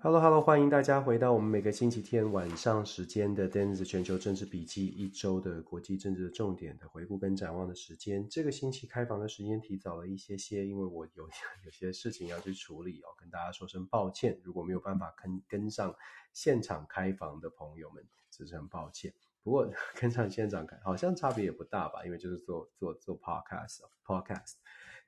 [0.00, 8.28] Hello，Hello，欢迎大家回到我们每个星期天晚上时间的 Dennis 全球政治笔记一周的国际政治的重点的回顾跟展望的时间。
[8.28, 11.28] 这个星期开房的时间提早了一些些，因为我有
[11.66, 14.40] 有些事情要去处理哦，跟大家说声抱歉。
[14.44, 15.94] 如果没有办法跟跟上
[16.32, 19.12] 现场开房的朋友们，真是很抱歉。
[19.42, 24.54] 不过 跟上现场看好像差别也不大吧，因为就是做做做 podcast podcast，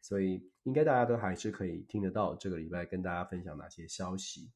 [0.00, 4.50] 所以应该大家都还是可以听得到这个礼拜跟大家分享哪些消息。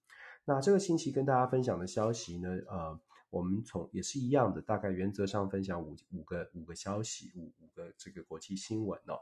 [0.44, 3.00] 那这个星期跟大家分享的消息呢，呃，
[3.30, 9.18] 我们从也是一样的，大概原则上分享五五个五个消息，五五个这个国际新闻哦。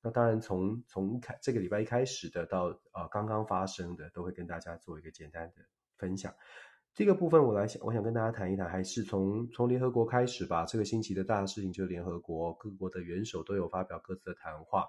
[0.00, 5.62] 那当然从从开这个礼拜一开始的到呃刚刚发生的，都会跟大家做一个简单的
[5.98, 6.34] 分享。
[6.92, 10.64] 这个部分我来想，我想跟大家谈一谈，还是从从联合国开始吧。
[10.66, 14.86] 这个星期的大事情就是联合国各国的元首都有发表各自的谈话。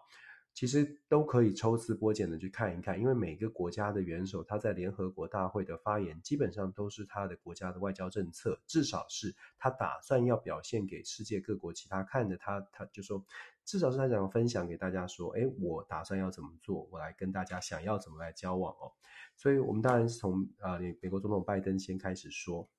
[0.53, 12.37] 其实都可以抽丝剥茧的去看一看，因为每个国家的元首他在联合国大会的发言，基本上都是他的国家的外交政策，至少是他打算要表现给世界各国其他看的。
[12.37, 13.23] 他他就说，
[13.63, 18.91] 至少是他想分享给大家说，哎，我打算要怎么做，我来跟大家想要怎么来交往哦。
[19.35, 22.69] 所以，我们当然是从啊，美国总统拜登先开始说。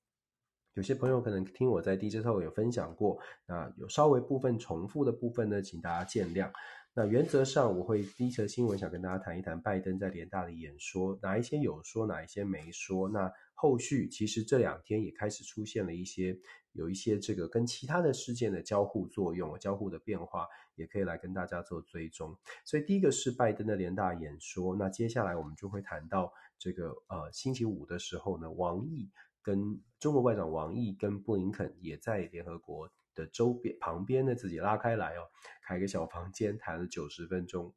[0.75, 6.51] 有些朋友可能听我在 DJ Talk 有分享过，那有稍微部分重复的部分呢，请大家见谅。
[6.95, 13.09] 那原则上，我会第一则新闻想跟大家谈一谈拜登在联大的演说，哪一些有说，哪一些没说。
[13.09, 16.37] 那后续其实这两天也开始出现了一些，
[16.73, 22.37] 有一些这个跟其他的事件的交互作用、交互的变化，也可以来跟大家做追踪。
[22.63, 24.75] 所以第一个是拜登的联大演说。
[24.75, 29.09] 那接下来我们就会谈到这个呃星期五的时候呢，王毅
[29.41, 32.87] 跟中国外长王毅跟布林肯也在联合国。
[33.15, 35.27] 的周边旁边呢，自己拉开来哦，
[35.61, 37.73] 开一个小房间，谈了九十分钟，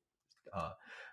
[0.52, 0.70] 呃，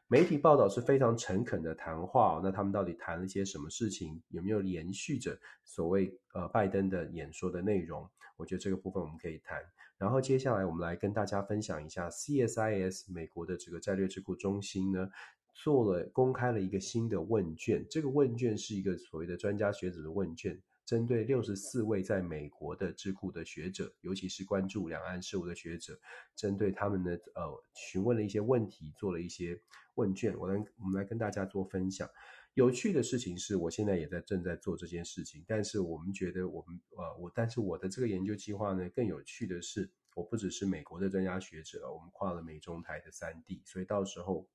[0.07, 2.39] 媒体报道是非常诚恳的谈话。
[2.43, 4.21] 那他们到底谈了些什么事情？
[4.29, 8.09] 有没有延续着所谓呃拜登的演说的内容？
[8.37, 9.61] 我觉得这个部分我们可以谈。
[9.97, 15.09] 然后接下来我们来跟大家分享一下 CSIS 美国的这个战略智库中心呢，
[15.53, 17.85] 做了公开了一个新的问卷。
[17.89, 20.61] 这个问卷是一个所谓的专家学者的问卷。
[20.85, 25.99] 针对六十四位在美国的智库的学者，尤其是关注两岸事务的学者，
[26.35, 29.59] 针对他们的呃询问了一些问题，做了一些
[29.95, 32.09] 问卷，我来我们来跟大家做分享。
[32.55, 44.47] 有趣的事情是我现在也在正在做这件事情，但是我们觉得我们呃我，但是我的这个研究计划呢，更有趣的是，我不只是美国的专家学者，我们跨了美中台的三地，所以到时候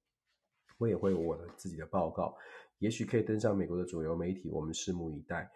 [0.76, 2.36] 我也会有我的自己的报告，
[2.78, 5.50] 也许可以登上美国的主流媒体，我们拭目以待。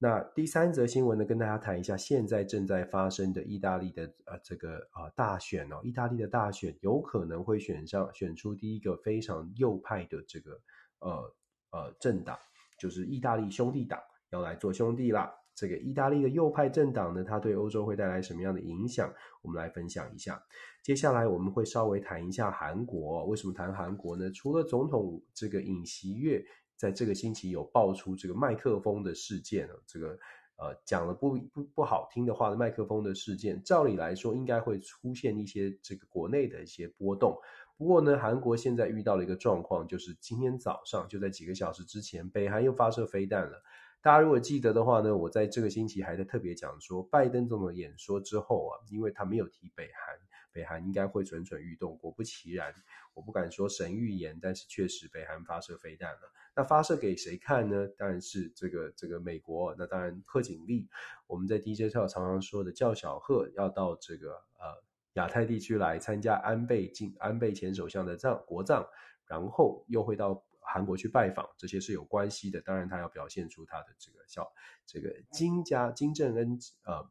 [0.00, 10.52] 那第三则新闻呢，跟大家谈一下现在正在发生的意大利的呃这个呃大选哦，意大利的大选有可能会选上选出第一个非常右派的这个
[11.00, 11.34] 呃
[11.72, 12.38] 呃政党，
[12.78, 14.00] 就是意大利兄弟党
[14.30, 15.34] 要来做兄弟啦。
[15.56, 19.12] 这个意大利的右派政党呢，它对欧洲会带来什么样的影响？
[19.42, 20.40] 我们来分享一下。
[20.84, 24.30] 接下来我们会稍微谈一下韩国，为什么谈韩国呢？
[24.30, 26.40] 除了总统这个尹锡悦。
[26.78, 30.16] 在这个星期有爆出这个麦克风的事件，这个
[30.56, 37.36] 呃讲了不不不好听的话的麦克风的事件，照理来说应该会出现一些这个国内的一些波动。
[37.76, 43.60] 不过呢，韩国现在遇到了一个状况，就是今天早上就在几个小时之前，北韩又发射飞弹了。
[44.00, 50.16] 大家如果记得的话呢，我在这个星期还在特别讲说，拜登总统演说之后啊，因为他没有提北韩。
[50.58, 52.74] 北韩应该会蠢蠢欲动，果不其然，
[53.14, 56.32] 我不敢说神预言，但是确实北韩发射飞弹了。
[56.56, 57.86] 那发射给谁看呢？
[57.96, 59.72] 当然是这个这个美国。
[59.78, 60.88] 那当然贺锦丽，
[61.28, 64.82] 我们在 DJ 上常常说的叫小贺要到这个呃
[65.12, 68.84] 亚太地区来参加安倍晋安倍前首相的葬国葬，
[69.26, 72.60] 然后又会到韩国去拜访，这些是有关系的。
[72.62, 74.52] 当然他要表现出他的这个小
[74.84, 77.08] 这个金家金正恩呃。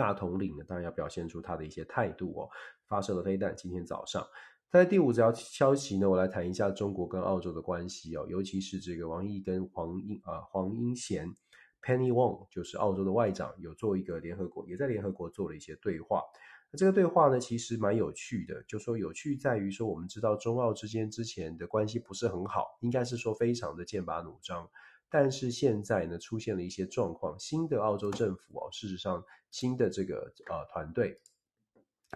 [0.00, 2.48] 大统领呢，当然要表现出他的一些态度哦。
[2.88, 4.26] 发射了飞弹，今天早上。
[4.70, 11.28] 在第五条消息呢，我来谈一下中国跟澳洲的关系哦，尤其是这个王毅跟黄英啊、黄英贤
[11.82, 16.22] Penny Wong，就是澳洲的外长，有做一个联合国，也在联合国做了一些对话。
[16.72, 24.70] 那这个对话呢，其实蛮有趣的，就说有趣在于说，我们知道中澳之间之前的关系不是很好，应该是说非常的剑拔弩张。
[25.10, 27.36] 但是现在呢，出现了一些状况。
[27.38, 31.20] 新的澳洲政府哦，事实上，新的这个呃团队，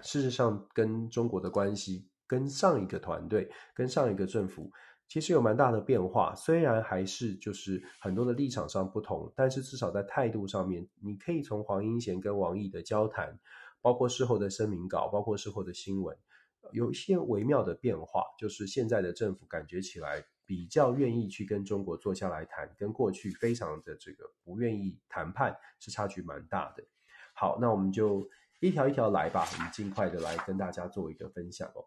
[0.03, 4.71] 事实上跟中国的关系，跟上一个团队，跟上一个政府
[5.09, 6.35] 其实有蛮大的变化。
[6.35, 13.39] 虽然还是就是很多的立场上不同，但是至少在态度上面，你可以从黄英贤跟王毅的交谈，
[13.83, 16.17] 包括事后的声明稿，包括事后的新闻，
[16.73, 18.23] 有一些微妙的变化。
[18.39, 26.85] 就是现在的政府感觉起来比较愿意去跟中国坐下来谈，跟过去非常的这个不愿意谈判是差距蛮大的。
[27.35, 28.29] 好，那我们就
[28.61, 31.85] 一条一条来吧，我们尽快的来跟大家做一个分享哦。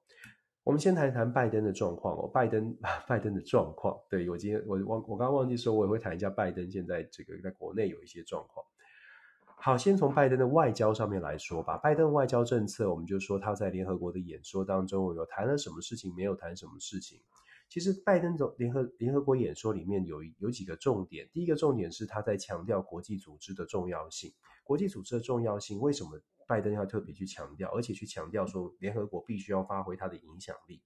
[0.63, 2.75] 我们先谈一谈拜登的状况哦，拜登
[3.07, 8.65] 拜登的状况，对，我今天我忘我刚刚忘记说，我也会谈一下拜登现在这个在国内有一些状况。
[9.59, 11.77] 好，先从拜登的外交上面来说吧。
[11.77, 17.19] 拜登外交政策，我们就说他在联合国的演说当中有谈了什么事情，没有谈什么事情。
[17.69, 24.33] 其实拜登的联合联合国演说里面有有几个重点，第一个重点是他在强调国际组织的重要性。
[24.63, 26.19] 国际组织的重要性，为什么？
[26.47, 30.81] 拜登要特别去强调，而且去强调说，联合国必须要发挥它的影响力。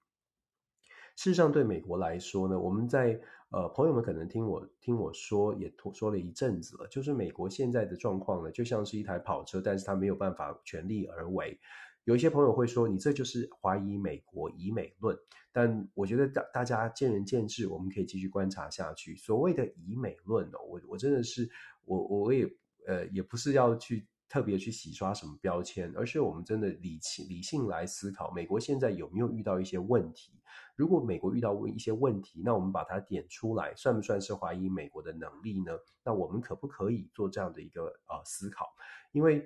[1.15, 11.59] 事实上，对美国来说呢，我们在呃，朋友们可能听我听我说，也说了一阵子了，就是美国现在的状况呢，就像是一台跑车，但是它没有办法全力而为。
[12.03, 15.18] 有一些朋友会说，你这就是怀疑美国以美论，
[15.51, 19.15] 但我觉得大大家见仁见智，我们可以继续观察下去。
[19.15, 21.50] 所谓的以美论哦，我我真的是
[21.86, 22.45] 我我也
[22.88, 24.07] 呃，也不是要去。
[24.31, 30.31] 特别去洗刷什么标签，而是我们真的理性理性来思考，美国现在有没有遇到一些问题？
[30.77, 35.77] 如果美国遇到问一些问题，那我们把它点出来，算不算是怀疑美国的能力呢？
[36.06, 38.74] 那我们可不可以做这样的一个呃思考？
[39.12, 39.45] 因为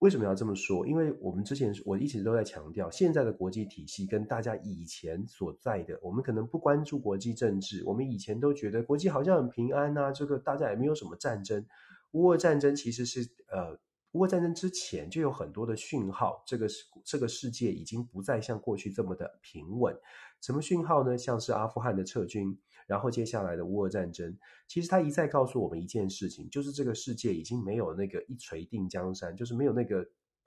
[0.00, 0.86] 为什么要这么说？
[0.86, 11.64] 因为我们之前我一直都在强调，现在的国际体系跟大家以前所在的，我们可能不关注国际政治，我们以前都觉得国际好像很平安啊，这个大家也没有什么战争。
[12.12, 13.78] 乌俄战争其实是呃。
[14.12, 19.96] 乌俄战争之前就有很多的讯号，这个世这个世界已经不再像过去这么的平稳。
[20.40, 21.16] 什么讯号呢？
[21.16, 24.36] 像是阿富汗的撤军，然后接下来的乌俄战争，
[24.66, 30.04] 其实他一再告诉我们一件事情，就是这个世界已经没有那个一锤定江山，就是没有那个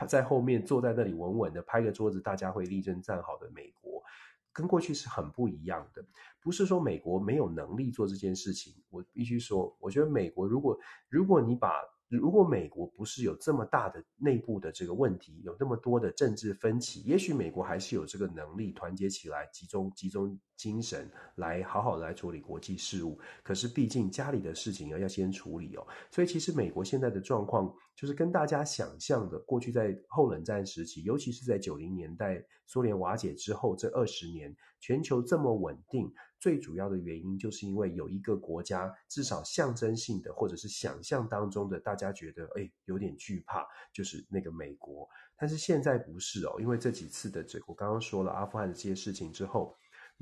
[0.08, 4.04] 在后面坐在那里稳稳的拍个桌子，大家会立正站好的美国，
[4.52, 6.04] 跟过去是很不一样的。
[6.42, 10.78] 不是说美国没有能力做这件事情，我必须说，我觉得美国如果
[11.08, 11.72] 如果你把
[12.18, 23.20] 如果美国不是有这么大的内部的这个问题，有那么多的政治分歧，也许美国还是有这个能力团结起来，集中集中精神来好好的来处理国际事务。
[23.44, 36.10] 可是毕竟家里的事情要要先处理哦，所以其实美国现在的状况就是跟大家想象的，过去在后冷战时期，尤其是在九零年代苏联瓦解之后这二十年，全球这么稳定。
[36.40, 45.08] 最主要的原因就是因为有一个国家，至少象征性的或者是想象当中的，大家觉得诶有点惧怕，就是那个美国。
[45.38, 49.74] 但是现在不是哦，因为这几次的这我刚刚说了阿富汗的这些事情之后，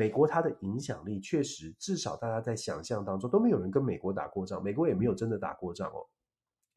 [0.02, 6.02] 美国它的影响力确实，至少大家在想象当中都没有人跟美国打过仗，美国也没有真的打过仗哦。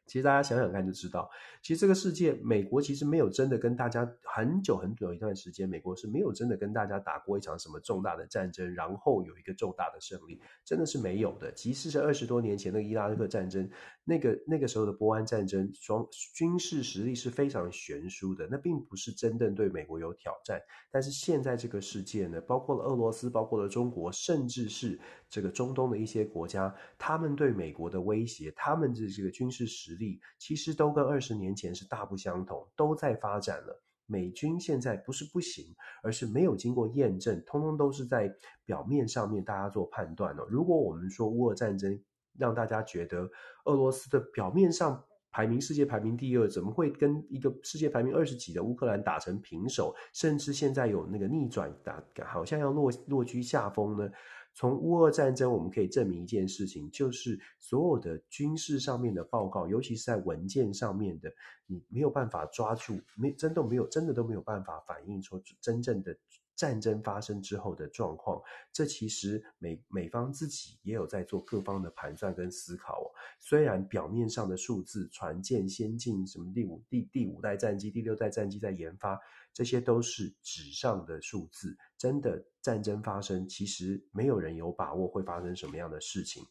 [0.07, 1.31] 其实大家想想看就知道，
[1.63, 11.51] 其实这个世界，美国其实没有真的跟大家很久很久一段时间，美国是没有真的跟大家打过一场什么重大的战争，然后有一个重大的胜利，真的是没有的。
[11.53, 13.69] 即使是二十多年前的伊拉克战争，
[14.05, 20.61] 那个那个时候的波湾战争，双军事实力是非常悬殊的，那并不是真正对美国有挑战。
[20.91, 25.01] 但是现在这个世界呢，包括了俄罗斯，包括了中国，甚至是
[25.35, 33.83] 这个中东的一些国家，他们对美国的威胁，他们的这个军事实力，其实都跟二十年前是大不相同，都在发展了。
[34.07, 35.75] 美军现在不是不行，
[36.05, 38.33] 而是没有经过验证，通通都是在
[38.65, 40.47] 表面上面大家做判断了。
[40.49, 42.01] 如果我们说乌俄战争
[42.39, 43.29] 让大家觉得
[43.65, 54.09] 俄罗斯的表面上排名世界排名第二，怎么会跟一个世界排名二十几的乌克兰打成平手，甚至现在有那个逆转打，好像要落落居下风呢？
[54.55, 61.33] 从乌俄战争，我们可以证明一件事情，就是所有的军事上面的报告，尤其是在文件上面的，
[61.67, 66.17] 你没有办法抓住，没真的没有，真的都没有办法反映出真正的
[66.57, 68.41] 战争发生之后的状况。
[68.73, 73.07] 这其实美美方自己也有在做各方的盘算跟思考哦。
[73.39, 79.19] 虽然表面上的数字，船舰先进，什么第五第第五代战机、第六代战机在研发。
[79.53, 86.43] 这些都是纸上的数字，真的战争发生，其实没有人有把握会发生什么样的事情。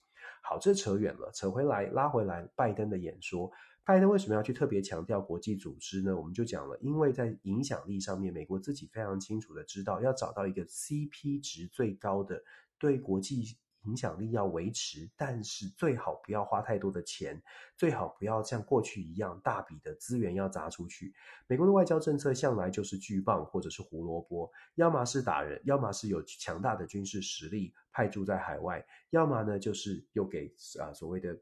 [0.41, 3.51] 好，这扯远了，扯回来，拉回来，拜登的演说，
[3.85, 6.15] 拜登为什么要去特别强调国际组织呢？
[6.15, 12.41] 我们就讲了，因为在影响力上面，美国自己非常清楚的知道，要找到一个 CP 值最高的
[12.79, 17.43] 对国际影响力要维持，但是最好不要花太多的钱，
[17.75, 21.13] 最好不要像过去一样大笔的资源要砸出去。
[21.47, 30.49] 美国的外交政策向来就是巨棒或者是胡萝卜，要么是打人，要么是有强大的军事实力派驻在海外，要么呢就是又给
[30.79, 31.37] 啊所谓的。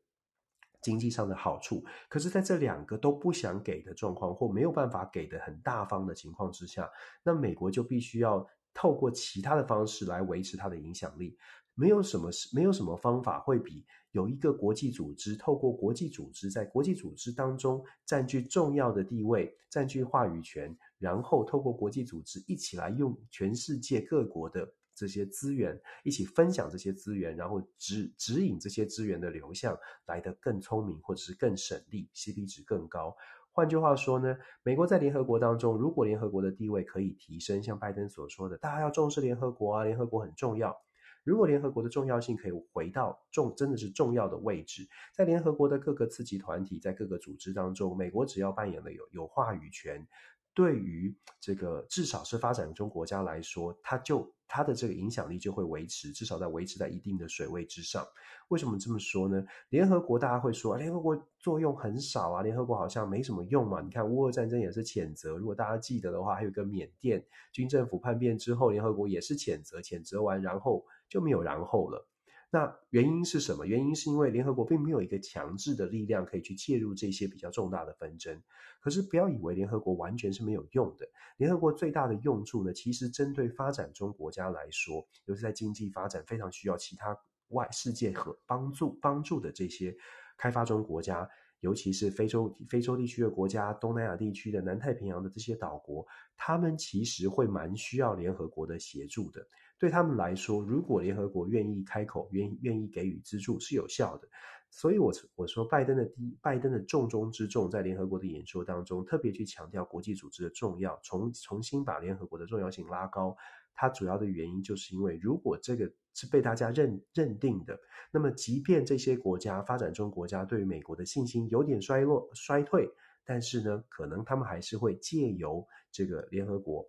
[0.81, 6.89] 经济上的好处，可是在这两个都不想给的状况，或没有办法给的很大方的情况之下，
[7.23, 11.37] 那美国就必须要透过其他的方式来维持它的影响力。
[11.73, 24.67] 没有什么是，没有什么方法会比有一个国际组织，透过国际组织在国际组织当中占据重要的地位，占据话语权，然后透过国际组织一起来用全世界各国的。
[25.01, 33.17] 这些资源一起分享，这些资源，然后指指引这些资源的流向来得更聪明，或者是更省力，CP 值更高。
[33.51, 40.79] 换句话说呢，美国在联合国当中，如果联合国的地位可以提升，像拜登所说的，大家要重视联合国啊，联合国很重要。
[41.23, 50.07] 如果联合国的重要性可以回到重，真的是重要的位置，在联合国的各个次级团体，在各个组织当中，美国只要扮演了有有话语权。
[50.53, 58.05] 对于这个至少是发展中国家来说，它就它的这个影响力就会维持，至少在维持在一定的水位之上。
[58.49, 59.41] 为什么这么说呢？
[59.69, 63.79] 联合国大家会说，联合国作用很少啊，联合国好像没什么用嘛。
[63.81, 72.05] 你看乌俄战争也是谴责，如果大家记得的话，还有一个缅甸军政府叛变之后，联合国也是谴责，谴责完然后就没有然后了。
[72.53, 73.65] 那原因是什么？
[73.65, 78.43] 原因是因为联合国并没有一个强制的力量可以去介入这些比较重大的纷争。
[78.81, 81.07] 可是不要以为联合国完全是没有用的。
[81.37, 87.17] 联合国最大的用处呢，其实针对发展中国家来说，尤其在经济发展非常需要其他
[87.51, 89.95] 外世界和帮助帮助的这些
[90.37, 91.25] 开发中国家，
[91.61, 96.05] 尤其是非洲非洲地区的国家、东南亚地区的、南太平洋的这些岛国，
[96.35, 99.47] 他们其实会蛮需要联合国的协助的。
[99.81, 104.27] 对他们来说，如果联合国愿意开口，愿意愿意给予资助是有效的。
[104.69, 113.35] 所以我，我说拜登的第一，拜登的重中之重，在联合国的演说当中，特别去强调国际组织的重要，重重新把联合国的重要性拉高。
[113.73, 117.79] 它主要的原因就是因为，如果这个是被大家认认定的，
[118.11, 122.87] 那么即便这些国家发展中国家对于美国的信心有点衰落衰退，
[123.25, 126.87] 但是呢，可能他们还是会借由这个联合国。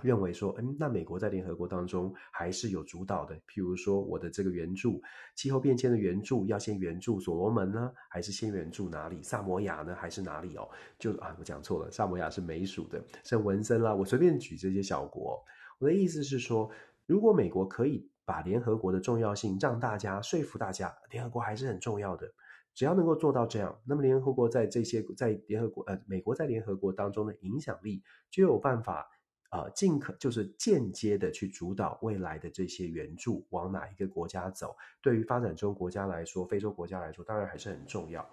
[0.00, 3.36] 认为说，嗯，那美国在联合国当中还是有主导的。
[3.46, 5.02] 譬如说，我的这个援助，
[5.34, 9.22] 气候变迁的援助，要先援助所罗门呢，还是先援助哪里？
[9.22, 10.66] 萨摩亚呢，还是哪里哦？
[10.98, 13.94] 就啊，我讲错了，萨摩亚是美属的，像文森啦。
[13.94, 15.38] 我随便举这些小国。
[15.78, 16.70] 我的意思是说，
[17.06, 22.32] 如果美国可以把联合国的重要性让大家说服大家，联合国还是很重要的。
[22.74, 29.06] 只要能够做到这样，那么联合国在这些在联合国呃，美国在联合国当中的影响力就有办法。
[29.52, 38.26] 呃，尽可就是间接的去主导未来的这些援助往哪一个国家走，对于发展中国家来说，非洲国家来说，当然还是很重要。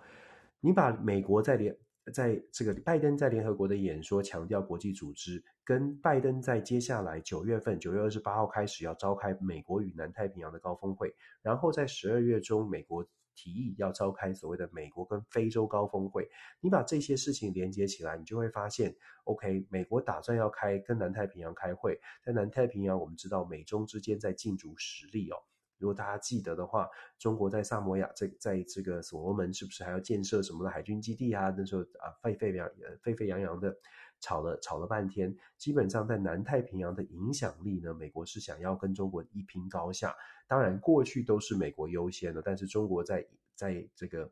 [0.62, 1.76] 你把美国在联
[2.14, 13.06] 在这个拜登在联合国的演说强调国际组织，跟拜登在接下来九月份九月二十八号开始要召开美国与南太平洋的高峰会，然后在十二月中美国。
[13.40, 16.30] 提议要召开所谓的美国跟非洲高峰会，
[16.60, 18.94] 你把这些事情连接起来，你就会发现
[19.24, 25.38] ，OK，美国打算要开跟南太平洋开会，在南太平洋，我们知道美中之间在竞逐实力哦。
[25.78, 31.54] 如果大家记得的话，中国在萨摩亚，在在这个所罗门，是不是还要建设什么的海军基地啊？
[31.58, 32.70] 那时候啊，沸沸扬
[33.02, 33.74] 沸沸扬扬的。
[34.22, 40.14] 吵了吵了半天，基本上在南太平洋的影响力呢，美国是想要跟中国一拼高下。
[40.50, 44.32] 当然，过去都是美国优先的，但是中国在在这个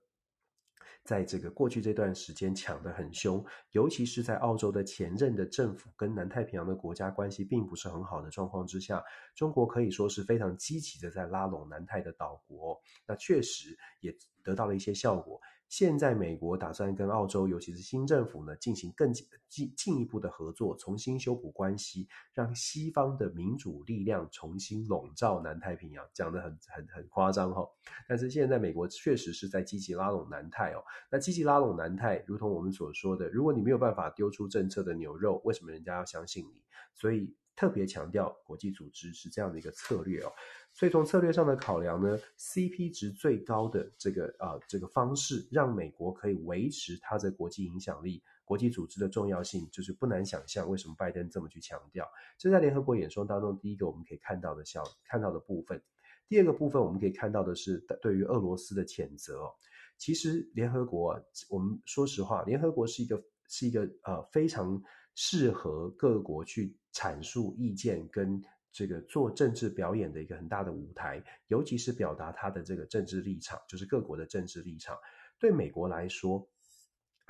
[1.04, 9.04] 在这个过去这段时间抢得很凶，尤其是在澳洲的前任的政府跟南太平洋的国家关系并不是很好的状况之下，
[9.36, 14.12] 中国可以说是非常积极的在拉拢南太的岛国，那确实也
[14.44, 15.37] 得到了一些效果。
[15.70, 27.68] 现在美国打算跟澳洲，尤其是新政府呢，进行更进进一步的合作，重新修补关系，让西方的民主力量重新笼罩南太平洋，讲得很很很夸张哈。
[28.08, 30.82] 但是现在美国确实是在积极拉拢南太哦。
[31.12, 36.62] 那积极拉拢南太，如同我们所说的，如果你没有办法丢出政策的牛肉，为什么人家要相信你？
[36.94, 40.32] 所以特别强调国际组织是这样的一个策略哦。
[40.78, 52.08] 所以从策略上的考量呢，CP 值最高的这个啊、这个方式，让美国可以维持它的国际影响力、国际组织的重要性，就是不难想象为什么拜登这么去强调。
[52.38, 55.82] 这在联合国演说当中，第一个我们可以看到的小看到的部分。
[56.30, 59.50] 第二个部分我们可以看到的是对于俄罗斯的谴责。
[59.98, 61.20] 其实联合国，
[61.50, 64.80] 我们说实话，联合国是一个是一个呃非常
[65.16, 68.40] 适合各国去阐述意见跟。
[68.78, 74.96] 这个做政治表演的一个很大的舞台，尤其是表达他的这个政治立场，就是各国的政治立场。
[75.40, 76.48] 对美国来说，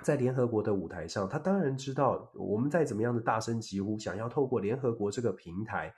[0.04, 5.96] 在联合国的舞台上，他当然知道，我们再怎么样的大声疾呼，想要透过联合国这个平台，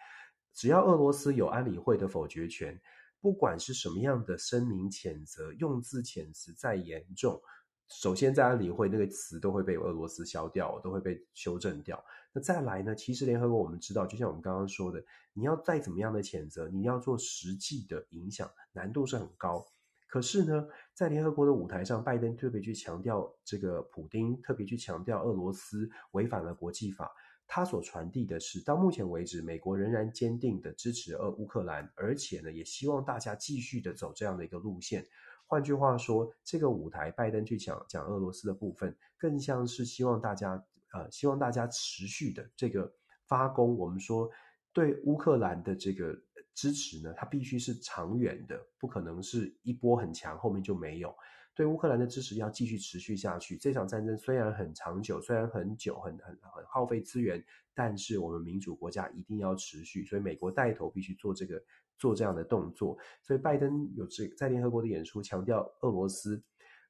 [0.53, 2.79] 只要俄罗斯有安理会的否决权，
[3.19, 7.41] 不管是什么样的声明谴责，用字遣词再严重，
[7.87, 12.05] 首先在安理会那个词都会被俄罗斯消掉，都会被修正掉。
[12.31, 12.95] 那再来呢？
[12.95, 19.65] 其实联合国我们知道，就像我们刚刚说的，你要再怎么样的谴责，你要做实际的影响，难度是很高。
[20.07, 27.11] 可是呢，在联合国的舞台上，拜登特别去强调这个普丁，特别去强调俄罗斯违反了国际法。
[27.51, 35.03] 他所传递的是，到目前为止，美国仍然坚定的支持俄乌克兰，而且呢，也希望大家继续的走这样的一个路线。
[35.47, 42.91] 换句话说，这个舞台，拜登去讲讲俄罗斯的部分，更像是希望大家，呃，希望大家持续的这个
[43.27, 43.77] 发功。
[43.77, 44.29] 我们说，
[44.73, 46.19] 对乌克兰的这个。
[46.55, 51.15] 支持呢，它必须是长远的，不可能是一波很强，后面就没有。
[51.55, 53.55] 对乌克兰的支持要继续持续下去。
[53.57, 57.41] 这场战争虽然很长久，虽然很久，很很很耗费资源，
[57.73, 60.03] 但是我们民主国家一定要持续。
[60.03, 61.63] 所以美国带头必须做这个
[61.97, 62.97] 做这样的动作。
[63.23, 66.43] 所以拜登有这在联合国的演说强调俄罗斯，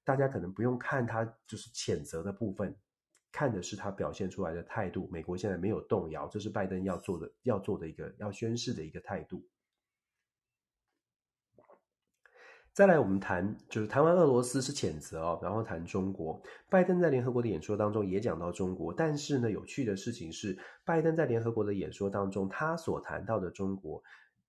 [0.04, 2.76] 大家可能不用看他就是谴责的部分。
[3.32, 9.46] 看的是他表现出来的态度，美国现在没有动摇，这是拜登要做的、要做的一个、要宣示的一个态度。
[12.72, 16.42] 再来，我们谈就是谈完俄罗斯是谴责哦，然后谈中国。
[16.70, 24.02] 拜登在联合国的演说当中也讲到中国，但是呢，有趣的事情是，拜登在联合国的演说当中，他所谈到的中国，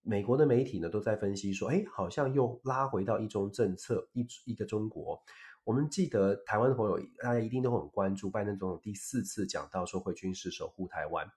[0.02, 5.20] 美国的媒体呢都在分析说，哎，好像又拉回到一中政策，一一个中国。
[5.64, 11.30] 我们记得台湾的朋友，大家一定都很关注拜登总统第四次讲到说会军事守护台湾，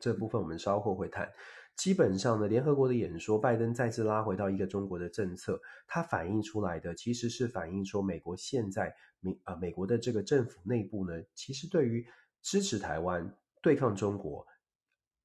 [0.00, 1.30] 这部分我们稍后会谈。
[1.76, 12.04] 基本上呢，联合国的演说，拜登再次拉回到一个中国的政策，它反映出来的其实是反映说美国现在美啊美国的这个政府内部呢，其实对于
[12.42, 14.44] 支持台湾对抗中国。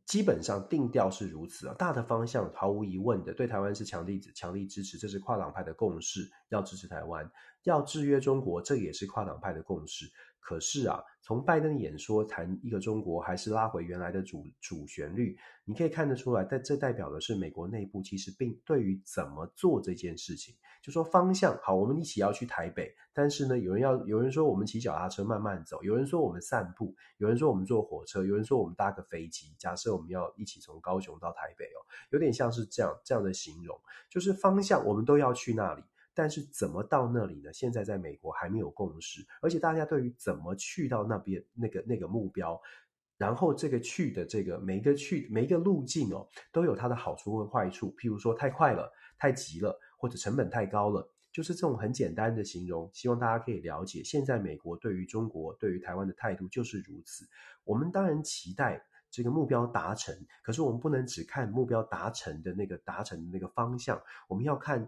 [0.06, 7.32] 基本上定调是如此啊，大的方向毫无疑问的，对台湾是强力强力支持，这是跨党派的共识，要支持台湾，
[7.64, 10.06] 要制约中国，这也是跨党派的共识。
[10.44, 29.56] 可是啊，从拜登的演说谈一个中国，还是拉回原来的主主旋律，你可以看得出来，但这代表的是美国内部其实并对于怎么做这件事情，就说方向好，我们一起要去台北，但是呢，有人要有人说我们骑脚踏车慢慢走，有人说我们散步，有人说我们坐火车，有人说我们搭个飞机。
[29.58, 35.82] 假设我们要一起从高雄到台北哦，有点像是这样这样的形容，就是方向我们都要去那里。
[36.16, 37.52] 但是怎么到那里呢？
[37.52, 42.62] 现在在美国还没有共识，而且大家对于怎么去到那边那个那个目标，
[43.18, 47.96] 然后这个去的这个每一个去每一个路径哦，都有它的好处和坏处。
[47.98, 52.88] 譬如说太快了、太急了，或者成本太高了，就是这种很简单的形容。
[52.94, 57.26] 希望大家可以了解，现在美国对于中国、对于台湾的态度就是如此。
[57.64, 64.88] 我们当然期待这个目标达成，可是我们不能只看目标达成的那个达成的那个方向，我们要看。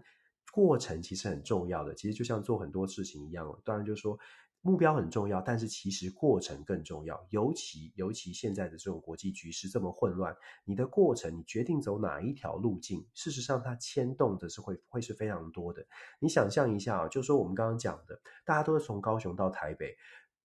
[0.56, 3.60] 过程其实很重要的，其实就像做很多事情一样。
[3.62, 4.18] 当然，就是说
[4.62, 7.26] 目标很重要，但是其实过程更重要。
[7.28, 15.86] 尤其尤其现在的这种国际局势这么混乱，你的过程，你决定走哪一条路径，事实上它牵动的是会会是非常多的。
[16.18, 19.94] 你想象一下啊，就说我们刚刚讲的，大家都是从高雄到台北，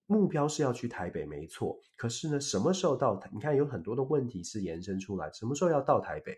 [0.07, 1.79] 目标是要去台北，没错。
[1.95, 3.17] 可是呢，什么时候到？
[3.31, 6.37] 你看有很多的问题是延伸出来，什么时候要到台北？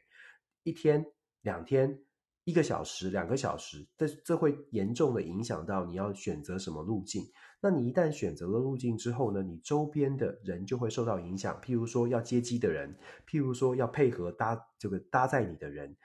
[0.61, 1.03] 一天、
[1.41, 2.03] 两天？
[2.45, 7.23] 一个小时、两个小时，这这会严重的影响到你要选择什么路径。
[7.61, 11.57] 那你一旦选择了路径之后呢，你周边的人就会受到影响。
[11.61, 12.93] 譬如说要接机的人，
[13.25, 15.95] 譬如说要配合搭这个搭载你的人，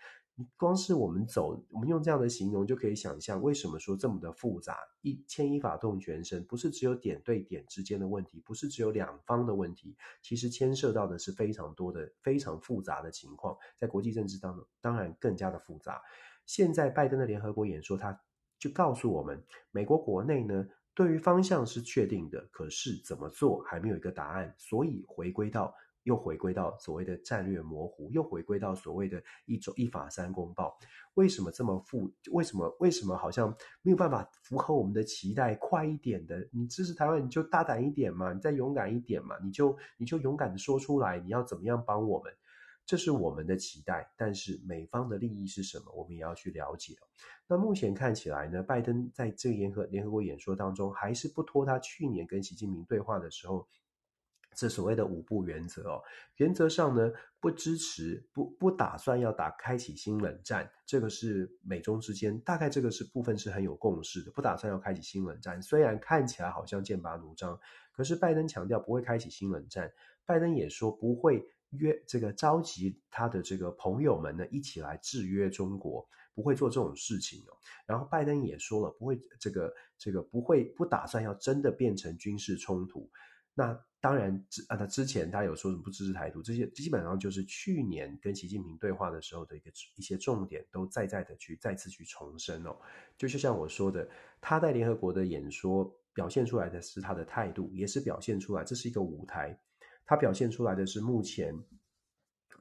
[0.56, 4.78] 光是我们走，我们用这样的形容就可以想象，为什么说这么的复杂？
[5.02, 16.00] 一牵一发动全身，不是只有点对点之间的问题，不是只有两方的问题，其实牵涉到的是非常多的、非常复杂的情况，在国际政治当中，当然更加的复杂。
[16.48, 18.18] 现在拜登的联合国演说，他
[18.58, 19.38] 就告诉我们，
[19.70, 30.74] 美国国内呢，对于方向是确定的，可是怎么做还没有一个答案，所以回归到又回归到所谓的战略模糊，又回归到所谓的一种一法三公报。
[31.14, 32.10] 为什么这么复？
[32.30, 35.54] 为什么为什么好像没有办法符合我们的期待？
[35.56, 42.32] 快一点的，你支持台湾，你就大胆一点嘛，你再勇敢一点嘛，你就你就勇敢的说出来，你要怎么样帮我们？
[42.88, 45.92] 这是我们的期待，但是美方的利益是什么？
[45.94, 46.96] 我们也要去了解。
[47.46, 53.68] 那目前看起来呢，拜登在这个联合联合国演说当中，还是不拖他去年跟习近平对话的时候
[54.56, 56.02] 这所谓的五不原则哦，
[56.36, 65.60] 原则上呢，不支持，不不打算要打开启新冷战，这个是美中之间大概这个是部分是很有共识的，不打算要开启新冷战。
[65.60, 67.60] 虽然看起来好像剑拔弩张，
[67.92, 69.92] 可是拜登强调不会开启新冷战，
[70.24, 77.56] 拜登也说不会约这个召集他的这个朋友们呢一起来制约中国，不会做这种事情哦。
[77.86, 83.10] 然后拜登也说了，不会这个这个不会不打算要真的变成军事冲突。
[83.54, 92.78] 那当然，之啊，他之前他有说什么不支持台独，这些基本上就是去年跟习近平对话的时候的一个一些重点，都再再的去再次去重申哦。
[93.16, 94.08] 就就像我说的，
[94.40, 99.58] 他在联合国的演说表现出来的是他的态度，也是表现出来这是一个舞台。
[100.08, 101.54] 它表现出来的是目前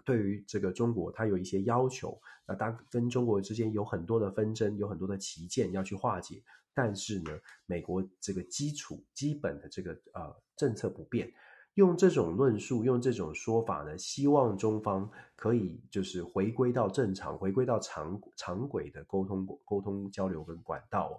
[0.04, 6.44] 对于这个中国，它有一些要求，那当跟中国之间有很多的纷争，有很多的歧见要去化解。
[6.74, 7.32] 但是呢，
[7.66, 11.32] 美国这个基础基本的这个呃政策不变，
[11.76, 21.16] 用这种论述，用这种说法呢，希望中方可以就是回归到正常，回归到常常轨的沟通沟通交流跟管道哦。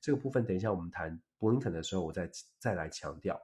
[0.00, 3.40] 这个部分等一下我们谈布林肯的时候，我再再来强调。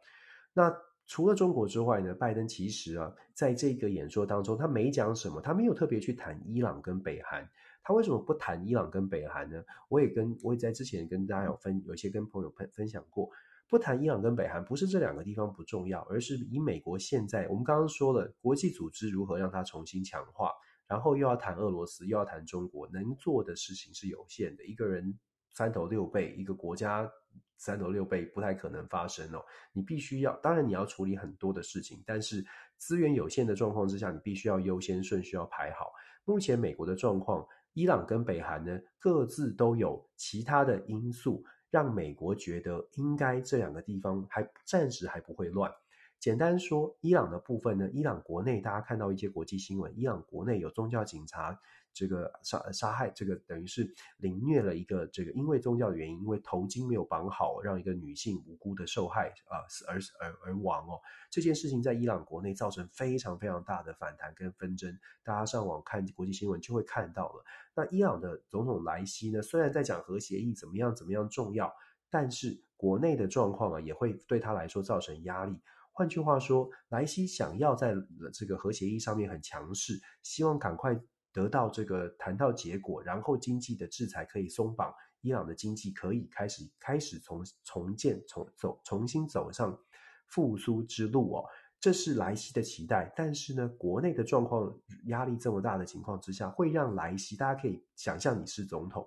[0.52, 0.74] 那
[1.08, 7.48] 除了中国之外呢，拜登其实啊，在这个演说当中，他没讲什么，他没有特别去谈伊朗跟北韩。
[7.82, 9.64] 他为什么不谈伊朗跟北韩呢？
[9.88, 13.30] 我也跟我也在之前跟大家有分，有些跟朋友分分享过，
[13.70, 20.52] 不谈伊朗跟北韩，不是这两个地方不重要，而是以美国现在我们刚刚说了国际组织如何让它重新强化，
[20.86, 24.64] 然后又要谈俄罗斯，又要谈中国，能做的事情是有限的。
[24.66, 25.18] 一个人
[25.54, 27.10] 三头六臂，一个国家
[27.58, 29.44] 三头六臂不太可能发生哦。
[29.72, 32.42] 你必须要，当然你要处理很多的事情，但是
[32.78, 35.92] 资源有限的状况之下，你必须要优先顺序要排好。
[36.24, 37.46] 目前美国的状况。
[37.74, 45.70] 伊朗跟北韩呢，各自都有其他的因素，让美国觉得应该这两个地方还暂时还不会乱。
[46.20, 51.58] 简单说，伊朗的部分呢，伊朗国内大家看到一些国际新闻，伊朗国内有宗教警察。
[51.94, 61.00] 这个杀杀害，这个等于是凌虐了一个这个，因为宗教的原因，因为头巾没有绑好，让一个女性无辜的受害啊，死而而而亡哦。
[61.28, 67.44] 这件事情在伊朗国内造成非常非常大的反弹跟纷争，大家上网看国际新闻就会看到了。
[67.74, 71.74] 那伊朗的总统莱西呢，虽然在讲核协议怎么样怎么样重要，
[72.10, 75.58] 但是国内的状况啊，也会对他来说造成压力。
[75.98, 77.92] 换句话说，莱西想要在
[78.32, 80.96] 这个核协议上面很强势，希望赶快。
[81.30, 89.78] 得到这个谈到结果，然后经济的制裁可以松绑，伊朗的经济可以开始开始从重建、重走重新走上
[90.26, 91.44] 复苏之路哦，
[91.78, 93.12] 这是莱西的期待。
[93.14, 99.06] 但是呢，国内的状况压力这么大的情况之下，会让莱西，大家可以想象你是总统，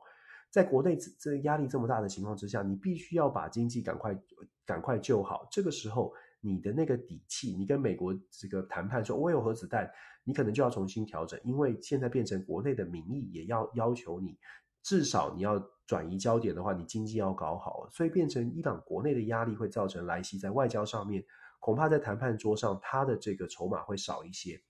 [0.51, 4.17] 在国内这压力这么大的情况之下，你必须要把经济赶快
[4.63, 5.47] 赶快救好。
[5.51, 9.89] 这个时候，你的那个底气，你跟美国这个谈判说，我有核子弹。
[10.23, 14.37] 你可能就要重新调整，因为现在变成国内的民意也要要求你，
[14.83, 21.25] 至少你要转移焦点的话，你经济要搞好，所以变成伊朗国内的压力会造成莱西在外交上面
[21.59, 24.61] 恐怕在谈判桌上他的这个筹码会少一些。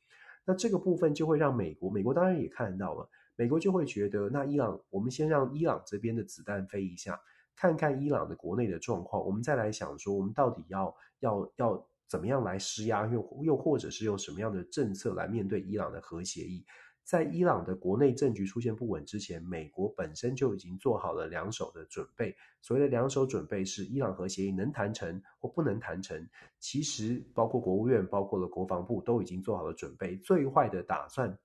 [0.46, 7.20] 那这个部分就会让美国，美国当然也看到了，美国就会觉得，那伊朗我们先让伊朗这边的子弹飞一下，
[7.62, 11.88] 看看伊朗的国内的状况，我们再来想说，我们到底要要要。
[12.12, 13.08] 怎么样来施压？
[13.08, 16.66] 又又或者是用什么样的政策来面对伊朗的核协议？
[17.06, 22.36] 在伊朗的国内政局出现不稳之前，美国本身就已经做好了两手的准备。
[22.62, 26.28] 所谓的两手准备是，伊朗核协议能谈成或不能谈成，
[26.60, 30.18] 其实包括国务院、包括了国防部都已经做好了准备。
[30.18, 31.40] 最坏的打算，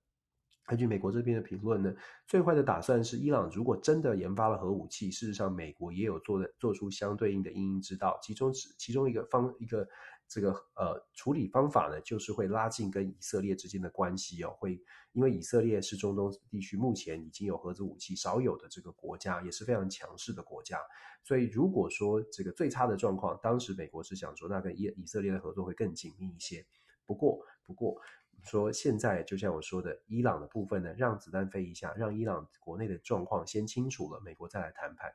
[0.67, 1.95] 根据美国这边的评论呢，
[2.27, 9.89] 最坏的打算是，伊朗如果真的研发了核武器，事实上美国也有做的做出相对应的因应之道，其中其中一个方一个。
[10.29, 14.73] 这个呃处理方法呢，就是会拉近跟以色列之间的关系哦，会
[15.13, 20.81] 因为以色列是中东地区目前已经有核子武器少有的这个国家，也是非常强势的国家，
[21.23, 26.67] 所以如果说这个最差的状况，当时美国是想说，那跟以以色列的合作会更紧密一些。
[27.07, 27.97] 不过不过
[28.45, 35.11] 说现在就像我说的，伊朗的部分呢，让子弹飞一下，让伊朗国内的状况先清楚了，美国再来谈判。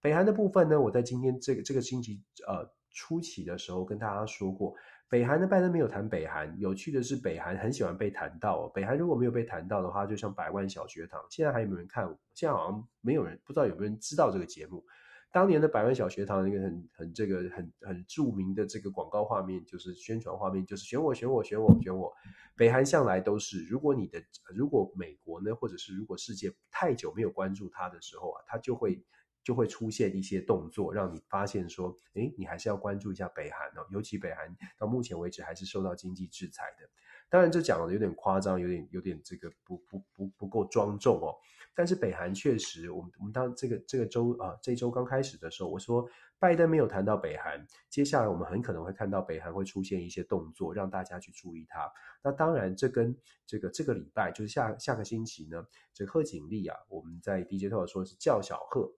[0.00, 2.68] 北韩的部分呢，我在今天这个这个星期呃。
[2.96, 4.72] 初期的时候跟大家说过，
[5.08, 6.56] 北韩的拜登没有谈北韩。
[6.60, 8.68] 有趣的是，北韩很喜欢被谈到。
[8.68, 11.20] 北韩如果没有被谈到的话，就像百万小学堂。
[11.28, 12.06] 现在还有没有人看？
[12.34, 14.86] 现在好像没有人，不知道有没有人知道这个节目。
[15.34, 22.12] 当年的百万小学堂一个很很这个很很著名的这个广告画面，就是宣传画面，就是选我选我选我选我。
[22.54, 24.22] 北韩向来都是，如果你的
[24.54, 29.04] 如果美国呢，或者是如果世界太久没有关注它的时候啊，它就会。
[29.44, 36.88] 就会出现一些动作，让你发现说，诶，你还是要关注一下北韩哦，尤其北韩到目前为止还是受到经济制裁的。
[37.28, 41.36] 当然，这讲的有点夸张，有点有点这个不不不不够庄重哦。
[41.74, 46.08] 但是北韩确实，我们我们当这个这个周啊，这周刚开始的时候，我说
[46.38, 51.90] 拜登没有谈到北韩，接下来我们很可能会看到北韩会出现一些动作，让大家去注意它。
[52.22, 58.92] 那当然，这跟这个这个礼拜就是下下个星期呢，这贺锦丽啊，我们在 DJ Talk 说是叫小贺，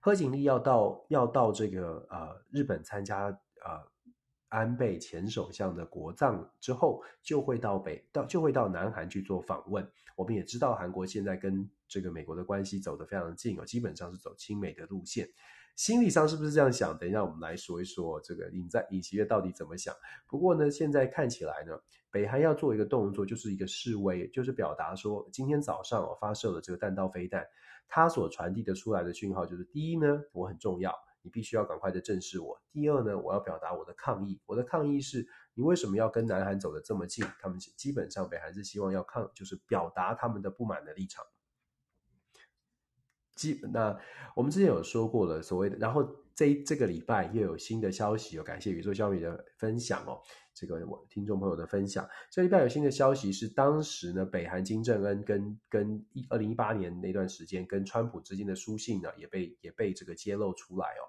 [0.00, 3.26] 贺锦丽要到要到这个呃日本参加
[3.64, 3.95] 呃。
[4.48, 9.86] 安倍前首相的国葬之后，就会到北到就会到南韩去做访问。
[10.14, 15.28] 我们也知道，韩国现在跟这个美国的关系走得非常近哦，基本上是走亲美的路线。
[15.74, 16.96] 心理上是不是这样想？
[16.96, 19.94] 等一下我们来说一说这个尹在尹锡悦到底怎么想。
[20.26, 21.78] 不过呢，现在看起来呢，
[22.10, 27.46] 北韩要做一个动作，就是一个示威，就是表达说，今天早上哦发射了这个弹道飞弹，
[27.86, 30.94] 它所传递的出来的讯号就是：第一呢，我很重要。
[31.26, 32.62] 你必须要赶快的正视我。
[32.70, 34.40] 第二呢，我要表达我的抗议。
[34.46, 37.26] 我的抗议是你为什么要跟南韩走得这么近？
[37.40, 41.24] 他们基本上北韩是希望要抗，就是表达他们的不满的立场。
[43.34, 43.98] 基那
[44.36, 50.22] 我们之前有说过了，所谓的，然后这这个礼拜又有新的消息，有感谢宇宙小米的分享哦。
[50.56, 61.04] 这个我听众朋友的分享，这礼拜有新的消息是，当时呢，北韩金正恩跟跟一二零一八年那段时间跟川普之间的书信呢，也被也被这个揭露出来哦。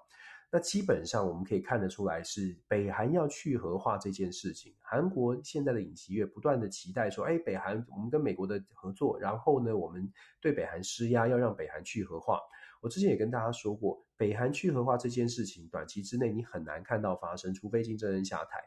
[0.50, 4.74] 那基本上我们可以看得出来，是北韩要去核化这件事情。
[4.82, 12.38] 韩国现在的尹锡悦不断的期待说，哎，北韩我们跟美国的合作，然后呢，我们对北韩施压，要让北韩去核化。
[12.82, 18.60] 我之前也跟大家说过，北韩去核化这件事情，短期之内你很难看到发生，除非金正恩下台。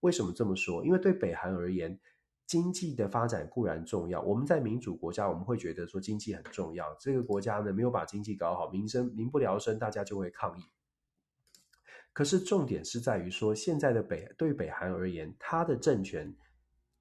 [0.00, 0.84] 为什么这么说？
[0.84, 1.98] 因为对北韩而言，
[2.46, 4.20] 经济的发展固然重要。
[4.22, 6.94] 我们在民主国家，我们会觉得说经济很重要。
[6.98, 10.62] 这个国家呢，没有把经济搞好，民生民不聊生，大家就会抗议。
[12.12, 16.34] 可是重点是在于说，现在的北对北韩而言，他的政权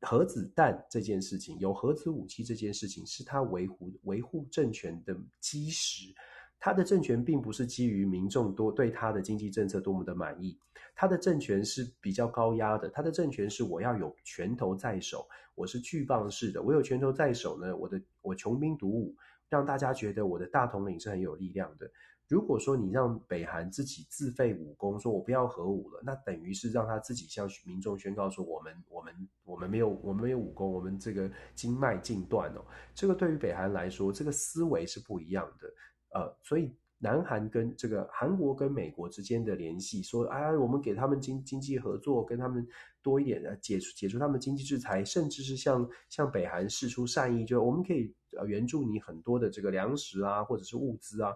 [0.01, 6.13] 核子弹这件事情，有核子武器这件事情，是他维护维护政权的基石。
[6.60, 10.58] 他的政权并不是基于民众多对他的经济政策多么的满意。
[10.93, 19.15] 他的政权是比较高压的，他的政权是我要有拳头在手，我是巨棒式的，我有拳头在手呢，我的我穷兵黩武，
[19.48, 21.89] 让大家觉得我的大统领是很有力量的。
[22.28, 32.63] 如果说你让北韩自己自废武功，说我不要核武了，那等于是让他自己向民众宣告说我们我们我们没有我们没有武功，我们这个经脉尽断哦。
[32.93, 35.67] 这个对于北韩来说，这个思维是不一样的，
[36.12, 36.72] 呃，所以。
[37.02, 42.67] 南韩跟这个韩国跟美国之间的联系，说，哎，我们给他们经经济合作，跟他们
[43.02, 51.32] 多一点的解除解除他们经济制裁，甚至是向向北韩释出善意，就我们可以呃援助你很多的这个粮食啊，或者是物资啊。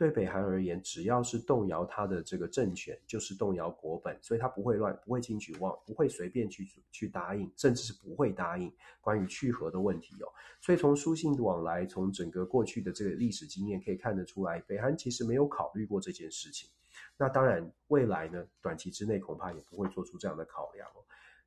[0.00, 10.26] 对北韩而言，只要是动摇他的这个政权，就是动摇国本，所以他不会乱，不会轻举妄，不会随便去去答应，甚至是不会答应关于去核的问题哦。
[10.58, 16.70] 所以从书信往来，从整个过去的这个历史经验可以看得出来，北韩其实没有考虑过这件事情。
[17.18, 20.88] 那当然，未来呢，短期之内恐怕也不会做出这样的考量。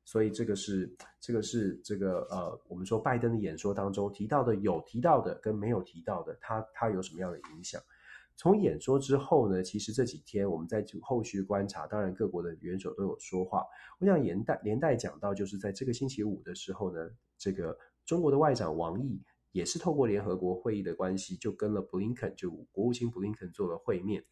[0.04, 0.88] 所以这个是
[1.18, 7.82] 这个是这个呃，我们说拜登的演说当中提到的，有提到的跟没有提到的，他他有什么样的影响？
[8.36, 13.64] 从演说之后呢，其实这几天我们在后续观察，当然各国的元首都有说话。
[13.98, 24.24] 我想连带连带讲到，就是在这个星期五的时候呢，这个中国的外长王毅也是透过联合国会议的关系，就跟了布林肯，就国务卿布林肯做了会面。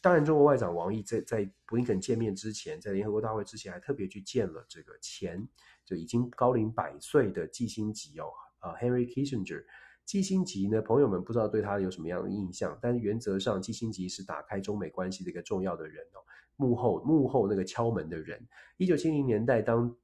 [0.00, 5.48] 当然，中国外长王毅在在布林肯见面之前，在联合国大会之前，还特别去见了这个前
[5.84, 8.26] 就已经高龄百岁的季辛吉哦，
[8.60, 9.64] 呃，Henry Kissinger。
[10.04, 16.20] 季辛吉呢，朋友们不知道对他有什么样的印象，但原则上，季辛吉是打开中美关系的一个重要的人哦，
[16.56, 18.40] 幕后幕后那个敲门的人。
[18.76, 19.94] 一九七零年代，当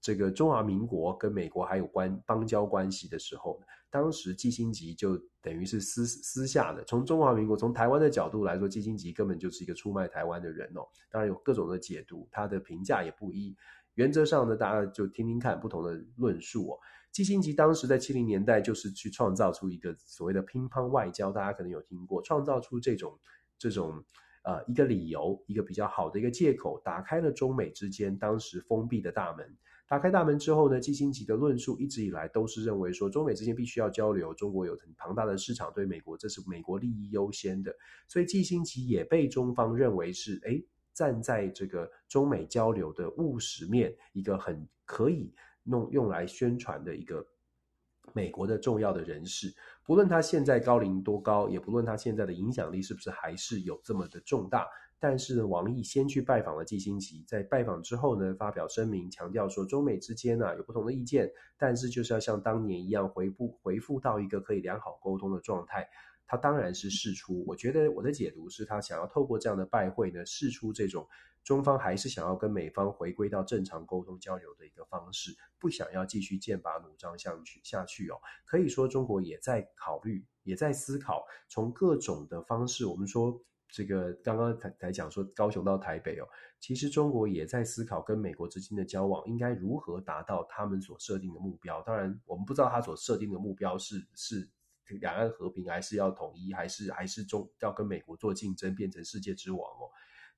[0.00, 10.86] 这个中华民国跟美国还有关邦交关系的时候，当时季辛吉就等于是私私下的，从中华民国从台湾的角度来说，季辛吉根本就是一个出卖台湾的人哦。
[11.10, 13.56] 当然有各种的解读，他的评价也不一。
[13.94, 16.78] 原则上呢，大家就听听看不同的论述哦。
[17.10, 23.18] 基辛格当时在七零年代就是去创造出一个所谓的乒乓外交，大家可能有听过，创造出这种
[23.58, 24.04] 这种
[24.44, 29.56] 呃一个理由，一个比较好的一个借口，打开了中美之间当时封闭的大门。
[29.88, 37.74] 打开大门之后呢，基辛格的论述一直以来都是认为说，中美之间必须要交流，中国有很庞大的市场，对美国这是美国利益优先的，
[38.06, 45.34] 所以基辛格也被中方认为是诶站在这个中美交流的务实面，一个很可以。
[45.68, 47.26] 弄用来宣传的一个
[48.14, 49.54] 美国的重要的人士，
[49.84, 54.66] 不论他现在高龄多高，也不论他现在的影响力是不是还是有这么的重大，
[54.98, 65.88] 但是呢，王毅先去拜访了季辛吉，在拜访之后呢，发表声明，强调说中美之间呢、有不同的意见，但是就是要像当年一样回复回复到一个可以良好沟通的状态。
[66.30, 71.08] 他当然是释出，我觉得我的解读是他想要透过这样的拜会呢，释出这种
[71.42, 78.20] 中方还是想要跟美方回归到正常沟通交流的一个方式，不想要继续剑拔弩张下去下去哦。
[78.44, 86.28] 可以说中国也在考虑，也在思考，从各种的方式，我们说这个刚刚才才讲说高雄到台北哦，
[86.60, 91.80] 其实中国也在思考跟美国之间的交往应该如何达到他们所设定的目标。
[91.80, 94.50] 当然，我们不知道他所设定的目标是是。
[94.96, 99.90] 两岸和平还是要统一，还是还是中要跟美国做竞争，变成世界之王哦。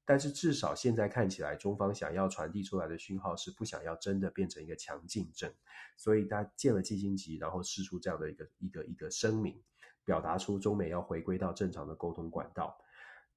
[0.04, 5.48] 但是至少现在看起来，中方想要传递出来的讯号是不想要真的变成一个强竞争，
[5.96, 9.62] 所以他建了基辛吉，然后释出这样的一个一个一个声明，
[10.04, 12.76] 表达出中美要回归到正常的沟通管道。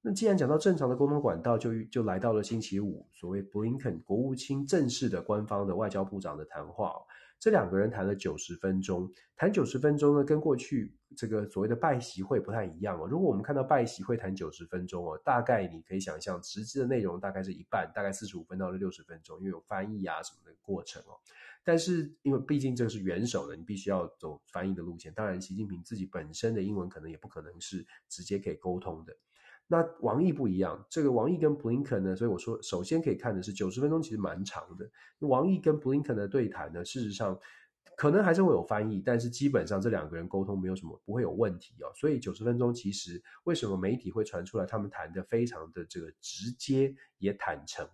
[0.00, 6.94] 那既然讲到正常的沟通管道，就就来到了星期五，所谓布林肯国务卿正式的官方的外交部长的谈话。
[7.38, 13.06] 这两个人谈了九十分钟，谈九十分钟呢，跟过去这个所谓的拜习会不太一样哦。
[13.06, 21.16] 如果我们看到拜习会谈九十分钟哦，大概你可以想象，实际的内容大概是一半，大概四十五分到六十分钟，因为有翻译啊什么的过程哦。
[21.62, 25.12] 但是因为毕竟这个是元首的，你必须要走翻译的路线。
[25.14, 29.16] 当然，习近平自己本身的英文可能也不可能是直接可以沟通的。
[29.66, 34.86] 那王毅不一样，这个王毅跟布林肯呢，所以我说首先可以看的是九十分钟其实蛮长的。
[35.20, 37.38] 王毅跟布林肯的对谈呢，事实上
[37.96, 41.92] 可能还是会有翻译，但是基本上这两个人沟通没有什么不会有问题哦。
[41.94, 47.88] 所以九十分钟其实为什么媒体会传出来他们谈的非常的这个直接也坦诚，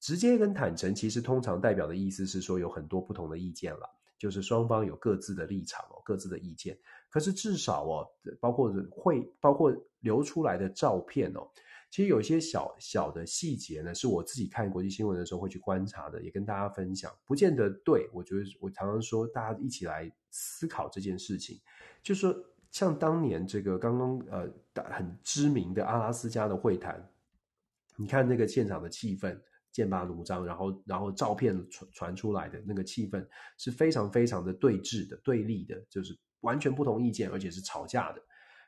[0.00, 3.88] 直接跟坦诚其实通常代表的意思是说有很多不同的意见了，
[4.18, 6.78] 就是双方有各自的立场哦，各自的意见。
[7.08, 8.06] 可是至少哦，
[8.40, 11.48] 包括会包括流出来的照片哦，
[11.90, 17.12] 其实有一些小小的细节呢，是我自己看国际新闻的时候会去观察的，也跟大家分享。
[17.26, 21.60] 不见得对，我觉得我常常说，大家一起来思考这件事情，
[22.02, 22.34] 就是说
[22.70, 24.48] 像当年这个刚刚呃
[24.90, 27.04] 很知名的阿拉斯加的会谈，
[27.96, 29.36] 你看那个现场的气氛，
[29.72, 33.26] 剑拔弩张，然后然后照片传传出来的那个气氛
[33.58, 36.18] 是非常非常的对峙的、对立的，就是。
[36.42, 38.22] 完全不同意见，而且是吵架的。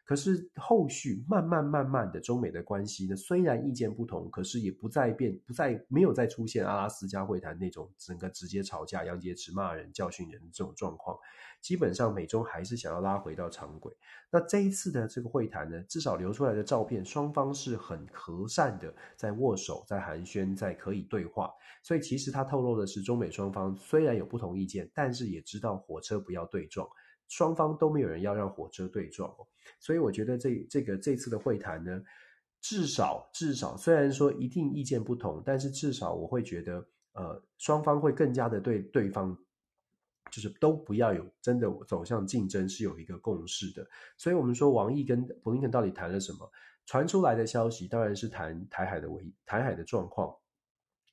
[0.04, 11.16] 可是后续慢慢慢慢的，中美的关系呢，虽然意见不同，可是也不再变，不再没有再出现阿拉斯加会谈那种整个直接吵架、杨洁篪骂人、教训人这种状况。
[11.60, 13.96] 基本上美中还是想要拉回到常轨。
[14.32, 21.48] 那这一次的这个会谈呢，至少流出来的照片，双方是很和善的，在握手、在寒暄、在可以对话。
[21.84, 26.88] 所以其实他透露的是，中美双方虽然有不同意见，但是也知道火车不要对撞。
[27.32, 29.46] 双方都没有人要让火车对撞哦，
[29.80, 32.02] 所以我觉得这这个这次的会谈呢，
[32.60, 39.34] 至少至少虽然说一定意见不同，但是至少我会觉得，呃，双方会更加的对对方，
[40.30, 43.88] 就是都不要有真的走向竞争，是有一个共识的。
[44.18, 46.52] 所以我们说王毅跟布林肯到底谈了什么？
[46.84, 50.36] 传出来的消息当然是谈台海的危台海的状况。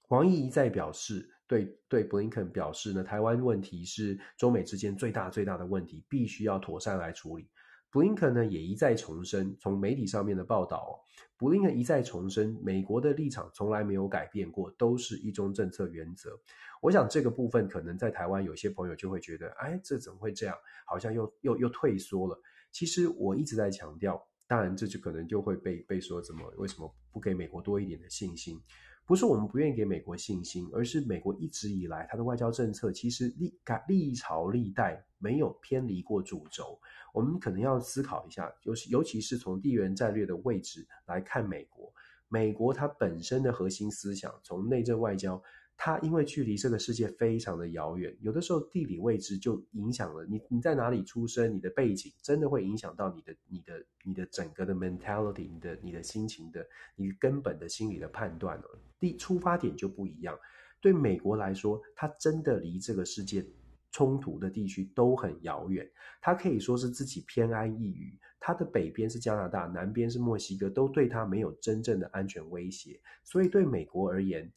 [0.10, 1.29] 王毅一再表示。
[1.49, 7.49] 对对，布林肯表示呢，台湾问题是中美之间最大最大的问题，必须要妥善来处理。
[7.89, 11.03] 布林肯呢也一再重申，从媒体上面的报道，
[11.38, 16.39] 布林肯一再重申，美国的立场从来没有改变过，都是一中政策原则。
[16.83, 20.55] 我想这个部分可能在台湾有些朋友就会觉得，哎，这怎么会这样？
[20.85, 22.39] 好像又又又退缩了。
[22.71, 28.62] 其实我一直在强调，当然这就可能就会被被说怎么为什么不给美国多一点的信心？
[29.09, 36.79] 不是我们不愿意给美国信心，而是美国一直以来它的外交政策其实历改历朝历代没有偏离过主轴。
[37.11, 41.91] 我们可能要思考一下，尤其尤其是从地缘战略的位置来看美国，
[42.27, 45.41] 美国它本身的核心思想，从内政外交。
[45.81, 58.65] 它因为距离这个世界非常的遥远，有的时候地理位置就影响了你，你在哪里出生，你的背景真的会影响到你的、你的、你的整个的 mentality，你的、你的心情的、你根本的心理的判断哦。
[58.99, 60.37] 第出发点就不一样。
[60.81, 63.45] 对美国来说，它真的离这个世界
[63.89, 65.89] 冲突的地区都很遥远，
[66.19, 68.19] 它可以说是自己偏安一隅。
[68.37, 72.99] 它的北边是加拿大，南边是墨西哥，都对它没有真正的安全威胁。
[73.23, 74.51] 所以对美国而言，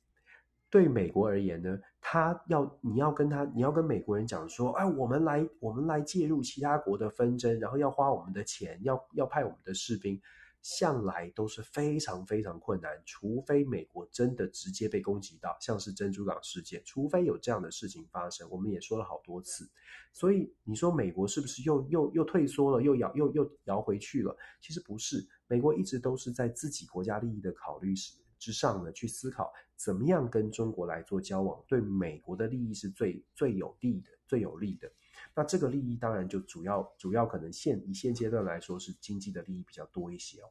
[0.73, 10.19] 对美国而言呢，他要你要跟他，你要跟美国人讲说，哎，我们来，我们来介入其他国的纷争，然后要花我们的钱，要要派我们的士兵，
[10.63, 18.49] 向来都是非常非常困难，除非美国真的直接被攻击到，像是珍珠港事件，除非有这样的事情发生。
[18.51, 19.69] 我们也说了好多次，
[20.11, 24.35] 所以你说美国是不是又又又退缩了，又摇又又摇回去了？
[24.63, 34.91] 其实不是，美国一直都是在自己国家利益的考虑时之上呢，去思考怎么样跟中国来做交往，对美国的利益是最最有利的、最有利的。
[35.33, 40.51] 那这个利益当然就主要主要可能现以现阶段来说是经济的利益比较多一些哦。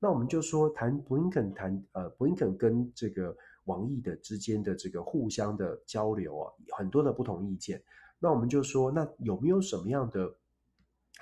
[0.00, 7.80] 那我们就说谈布林肯谈呃布林肯跟这个王毅的之间的这个互相的交流啊，很多的不同意见。
[8.18, 10.34] 那我们就说，那有没有什么样的，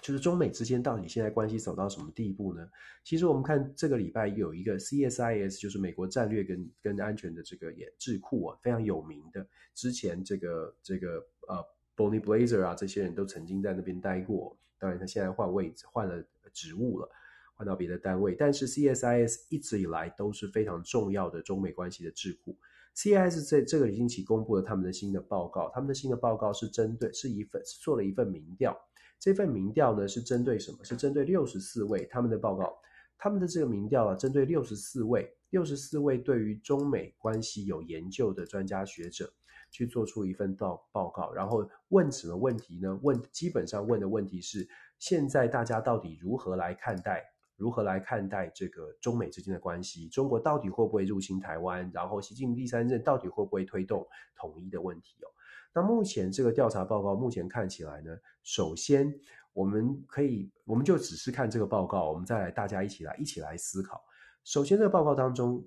[0.03, 2.69] 就是中美之间到底现在关系走到什么地步呢？
[3.05, 9.47] 其实我们看这个礼拜有一个 CSIS，就是美国战略跟跟安全的这个也智库啊，非常有名的。
[9.75, 11.65] 之前这个这个呃。
[11.97, 14.57] ，Bony Blazer 啊，这些人都曾经在那边待过。
[14.79, 17.07] 当然，他现在换位置，换了职务了，
[17.55, 18.35] 换到别的单位。
[18.35, 22.57] 但是 CSIS 一直以来都是非常重要的中美关系的智库。
[22.97, 28.75] CSIS 这这个星期公布了他们的新的报告，他们的新的报告是针对是一份是做了一份民调。
[29.21, 30.79] 这份民调呢是针对什么？
[30.83, 32.77] 是针对六十四位他们的报告，
[33.17, 39.33] 他们的这个民调啊，针对六十四位六十四位对于中美关系有研究的专家学者。
[39.73, 42.99] 去做出一份报报告，然后问什么问题呢？
[43.05, 44.69] 问基本上问的问题是：
[44.99, 47.25] 现在大家到底如何来看待？
[47.55, 50.09] 如何来看待这个中美之间的关系？
[50.09, 51.89] 中国到底会不会入侵台湾？
[51.95, 54.05] 然后习近平第三任到底会不会推动
[54.35, 55.31] 统一的问题哦？
[55.75, 59.13] 那目前这个调查报告目前看起来呢，首先
[59.53, 64.03] 我们可以，我们就只是看这个报告，我们再来大家一起来一起来思考。
[64.45, 65.65] 首先，这个报告当中。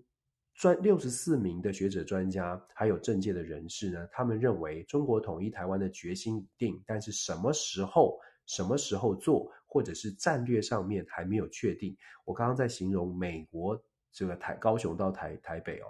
[0.55, 11.97] 专六十四名的学者、专家，还有政界的人士呢，他们认为中国统一台湾的决心已定，但是什么时候、什么时候做，或者是战略上面还没有确定。
[12.23, 15.89] 我刚刚在形容美国这个台高雄到台台北哦，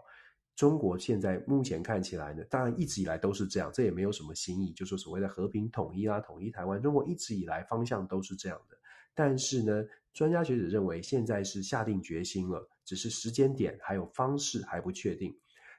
[0.56, 8.78] 中国现在目前看起来呢，当然一直以来都是这样，这也没有什么新意，就说所谓的和平统一啊，统一台湾，中国一直以来方向都是这样的。
[9.16, 9.84] 但是呢，
[10.14, 12.68] 专家学者认为现在是下定决心了。
[12.86, 15.34] 只是时间点还有方式还不确定，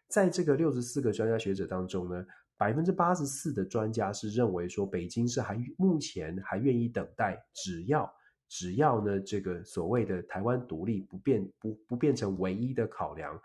[0.08, 2.24] 在这个六十四个专家学者当中呢，
[2.56, 8.10] 百分之八十四的专家是认为说，北京是还目前还愿意等待，只要
[8.48, 13.38] 只要呢这个所谓的台湾独立不变不不变成唯一的考量，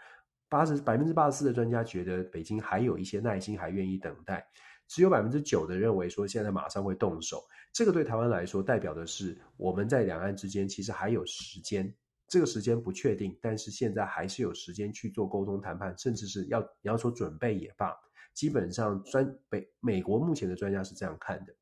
[0.50, 4.46] 八十百分之八十四的专家觉得北京还有一些耐心，还愿意等待，
[4.88, 7.42] 只有百分之九的认为说现在马上会动手，
[7.72, 11.94] 这个对台湾来说代表的是我们在两岸之间其实还有时间。
[12.28, 17.92] 这个时间不确定，但是现在还是有时间去做沟通谈判，甚至是要你要说准备也罢。
[18.36, 21.56] 基本上专美美国目前的专家是这样看的。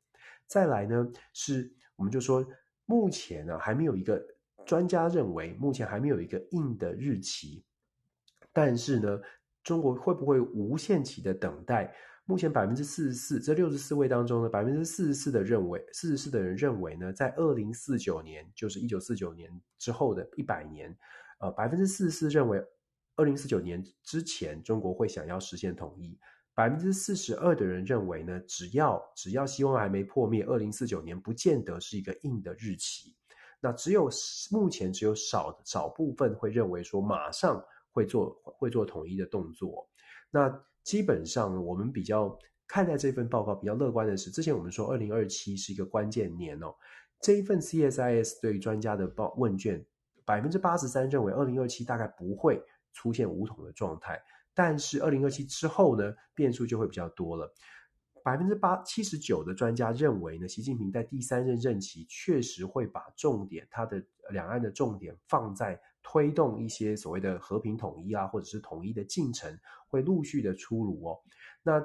[0.46, 2.46] 再来呢，是我们就说
[2.84, 4.22] 目前呢、啊、还没有一个
[4.66, 7.64] 专家认为目前还没有一个硬的日期，
[8.58, 9.20] 但是呢，
[9.62, 11.94] 中国会不会无限期的等待？
[12.24, 19.48] 目前百分之四十四，这六十四位当中呢，百分之四十四的认为，四十四的人认为呢，在二零四九年，就是一九四九年
[19.78, 20.92] 之后的一百年，
[21.38, 22.60] 呃，百分之四十四认为
[23.14, 26.18] 二零四九年之前中国会想要实现统一，
[26.52, 33.14] 百分之四十二的人认为呢，只要只要希望还没破灭，二零四九年不见得是一个硬的日期。
[33.60, 34.10] 那只有
[34.50, 39.88] 目前只有少少部分会认为说马上会做会做统一的动作。
[40.30, 46.74] 那基本上，我们比较看待这份报告比较乐观的是，之前我们说二零二七是一个关键年哦。
[47.20, 49.84] 这一份 CSIS 对于专家的报问卷，
[50.24, 52.62] 百分之八十三认为二零二七大概不会
[52.92, 54.22] 出现武统的状态，
[54.54, 57.52] 但是二零二七之后呢，变数就会比较多了。
[58.22, 65.80] 百分之八七十九的专家认为呢，习近平在第三任任期确实会把重点，他的两岸的重点放在。
[66.10, 69.54] 推动一些所谓的和平统一啊，或者是统一的进程，
[69.88, 71.18] 会陆续的出炉哦。
[71.62, 71.84] 那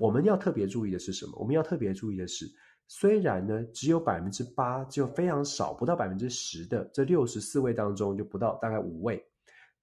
[0.00, 1.38] 我们要特别注意的是什么？
[1.38, 2.50] 我们要特别注意的是，
[2.88, 9.24] 虽然呢只有百分之八，就非常少，不到百分之十的这六十四位当中，就不到大概五位，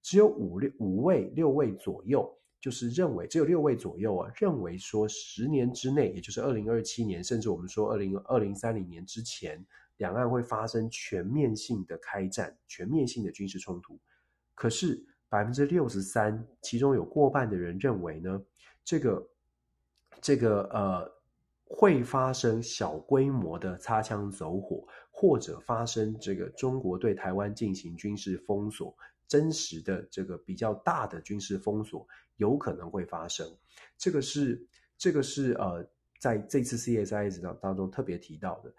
[0.02, 2.30] 只有五六五位六位左右，
[2.60, 9.66] 就是认为只有六位左右啊，认为说十年之内，也就是二零二七年，甚至我们说二零二零三零年之前。
[9.98, 13.98] 两岸会发生全面性的开战，全面性的军事冲突。
[14.54, 18.42] 可是百分之六十三，其中有过半的人认为呢，
[18.82, 19.30] 这个
[20.20, 21.12] 这个呃
[21.64, 28.96] 会发生小规模的擦枪走火，或者发生这个中国对台湾进行军事封锁，
[29.26, 33.46] 真实的这个比较大的军事封锁有可能会发生。
[33.96, 35.86] 这个是这个是呃
[36.18, 38.72] 在这次 CSIS 当当中特别提到的。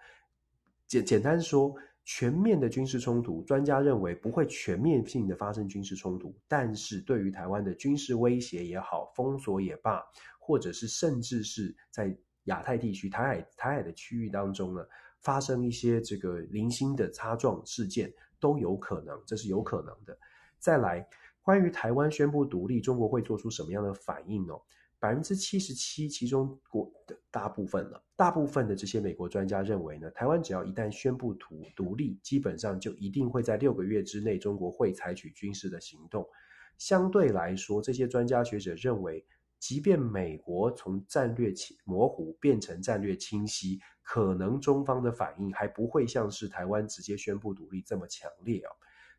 [0.90, 1.72] 简简单说，
[2.04, 10.02] 全面的军事冲突，专家认为不会全面性的发生军事冲突，但是对于台湾的军事威胁也好，封锁也罢，
[10.40, 12.12] 或者是甚至是在
[12.46, 14.84] 亚太地区、台海、台海的区域当中呢，
[15.20, 20.18] 发生一些这个零星的擦撞事件都有可能，这是有可能的。
[20.58, 21.06] 再来，
[21.40, 24.54] 关于台湾宣布独立，中国会做出什么样的反应呢？
[25.00, 36.28] 百分之七十七，其中国的大部分了，大部分的这些美国专家认为呢，台湾只要一旦宣布独独立，基本上就一定会在六个月之内，中国会采取军事的行动。
[36.76, 39.24] 相对来说，这些专家学者认为，
[39.58, 41.52] 即便美国从战略
[41.84, 48.70] 模糊变成战略清晰，可能中方的反应还不会像是台湾直接宣布独立这么强烈啊。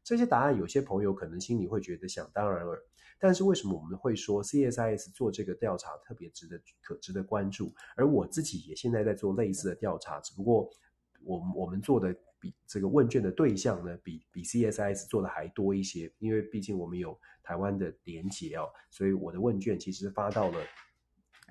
[0.04, 2.80] 这些答案，有些朋友可能心里会觉得想当然耳，
[3.20, 7.72] 但是为什么我们会说 CSIS 做这个调查特别值得可值得关注？
[7.96, 10.70] 而我自己也现在在做类似的调查，只不过
[11.24, 20.60] 我我们做的比这个问卷的对象呢，比比 CSIS 做的还多一些，因为毕竟我们有台湾的连结哦，所以我的问卷其实发到了。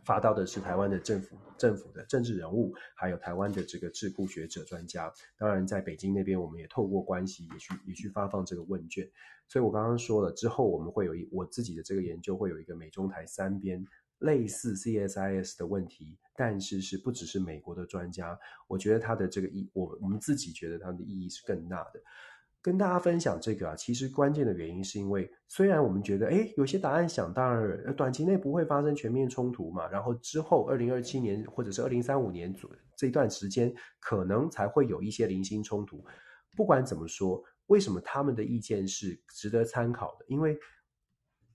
[0.05, 5.13] 发到的是台湾的政府、政府的政治人物，还有台湾的这个智库学者、专家。
[5.37, 9.09] 当然，在北京那边，我们也透过关系也去也去发放这个问卷。
[9.49, 13.85] 所以我刚刚说了，之后我们会有一我自己的这个研究，会有一个美中台三边
[14.21, 18.39] 类似 CSIS 的问题，但是是不只是美国的专家，
[18.69, 22.01] 我觉得它的这个意，我我们自己觉得它的意义是更大的。
[22.63, 36.05] 跟大家分享这个啊，其实关键的原因是因为，虽然我们觉得，诶，有些答案想当然，短期内不会发生全面冲突嘛，然后之后二零二七年或者是二零三五年左这段时间，可能才会有一些零星冲突。
[36.55, 40.27] 不管怎么说，为什么他们的意见是值得参考的？
[40.29, 40.59] 因为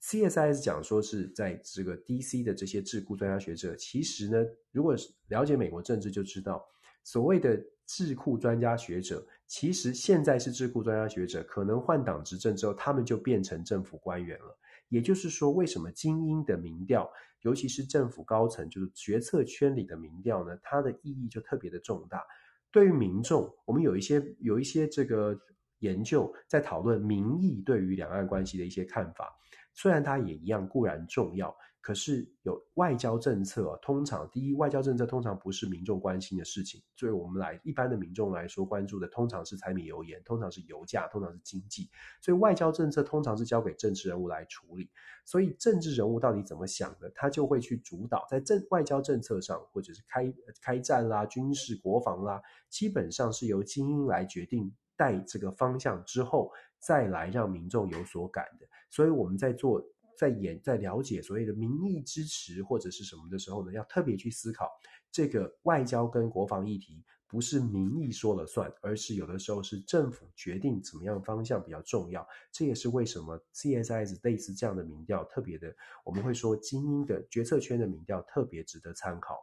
[0.02, 4.96] CSIS 讲说是在这个 DC 的这些智库专家学者，其实呢，如果
[5.28, 6.66] 了解美国政治就知道，
[7.04, 9.26] 所谓的智库专家学者。
[9.48, 14.58] 其实现在是智库专家学者，可能换党执政之后，他们就变成政府官员了。
[14.90, 17.10] 也就是说，为什么精英的民调，
[17.42, 20.58] 尤其是政府高层，就是决策圈里的民调呢？
[20.62, 22.24] 它的意义就特别的重大。
[22.72, 25.40] 对于民众，我们有一些有一些这个
[25.80, 29.34] 研究在讨论民意对于两岸关系的一些看法，
[29.74, 31.56] 虽然它也一样固然重要。
[31.86, 36.82] 可是有外交政策，通常第一，外交政策通常不是民众关心的事情。
[36.96, 41.88] 作为我们来一般的民众来说，关注的通常是柴米油盐，通常是油价，通常是经济。
[42.24, 44.90] 所以外交政策通常是交给政治人物来处理。
[45.26, 50.34] 所以政治人物到底怎么想的，他就会去主导在政外交政策上，或者是开
[50.64, 58.66] 开战啦、军事国防啦，基本上是由精英来决定带这个方向之后，再来让民众有所感的。
[58.90, 59.88] 所以我们在做。
[60.18, 64.70] 在演在了解所谓的民意支持或者是什么的时候呢，要特别去思考
[65.12, 72.26] 这个外交跟国防议题不是民意说了算，而是有的时候是政府决定怎么样方向比较重要。
[72.52, 79.38] 这也是为什么 CSIS 类似这样的民调特别的，我们会说精英的决策圈的民调特别值得参考。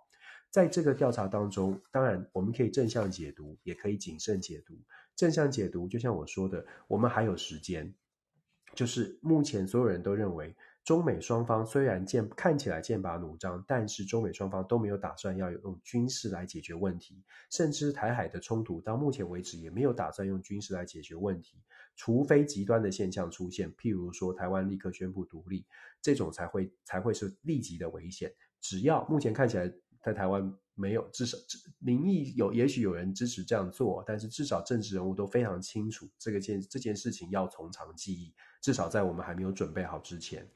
[0.50, 4.78] 在这个调查当中，当然我们可以正向解读，也可以谨慎解读。
[5.16, 7.94] 正向解读就像我说的，我们还有时间。
[8.74, 10.54] 就是目前所有人都认为，
[10.84, 21.58] 中美双方虽然剑看起来剑拔弩张，但是中美双方都没有打算要用军事来解决问题，甚至台海的冲突到目前为止也没有打算用军事来解决问题，
[21.96, 25.66] 除非极端的现象出现，譬如说台湾立刻宣布独立，
[26.00, 28.32] 这种才会才会是立即的危险。
[28.60, 30.52] 只要目前看起来在台湾。
[30.74, 31.36] 没有，至少
[31.80, 40.48] 民意有，也许有人支持这样做，但是至少政治人物都非常清楚这个件这件事情要从长计议，至少在我们还没有准备好之前。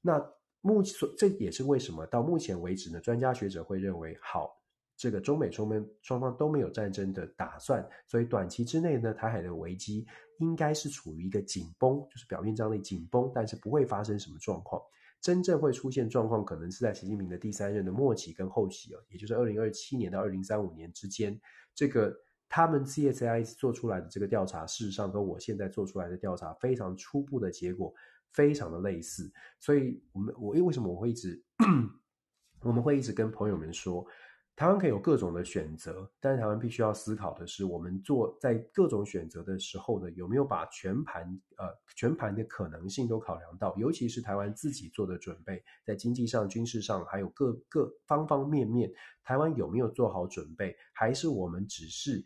[0.00, 0.18] 那
[0.62, 2.98] 目前这也是为什么到目前为止呢？
[3.00, 4.56] 专家学者会认为，好，
[4.96, 10.06] 这个中美双方双方都没有战争的打算，所以短期之内呢，台海的危机
[10.38, 14.80] 应该是处于一个紧绷，就是表面张力紧绷，但是不会发生什么状况。
[15.20, 21.40] 真正会出现状况，可能是在习近平的第三任的末期跟后期哦，也就是二零二七年到二零三五年之间。
[21.74, 22.12] 这个
[22.54, 27.94] 他们 CSI 做出来的这个调查，事实上跟我现在做出来的调查非常初步的结果，
[28.30, 29.32] 非常的类似。
[29.58, 31.42] 所以，我们我因为为什么我会一直
[32.60, 34.06] 我们会一直跟朋友们说。
[34.54, 41.24] 台湾可以有各种的选择，但是台湾必须要思考的是，我们做在各种选择的时候呢，有没有把全盘
[41.56, 43.74] 呃全盘的可能性都考量到？
[43.78, 48.92] 尤其是台湾自己做的准备，在经济上、军事上，还有各各方方面面，
[49.24, 50.76] 台湾有没有做好准备？
[50.92, 52.22] 还是我们只是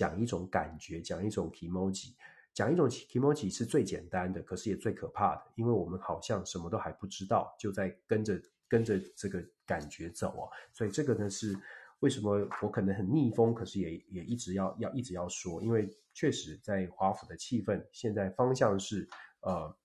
[0.00, 2.14] 讲一种感觉，讲一种 kimoji，
[2.54, 11.54] 讲一种 kimoji 是最简单的，可是也最可怕的，因为我们好像什么都还不知道，就在跟着跟着这个感觉走哦，所以这个呢是。
[12.00, 19.06] 为什么我可能很逆风，可是也也一直要要一直要说，因为确实在华府的气氛现在方向是
[19.42, 19.76] 呃。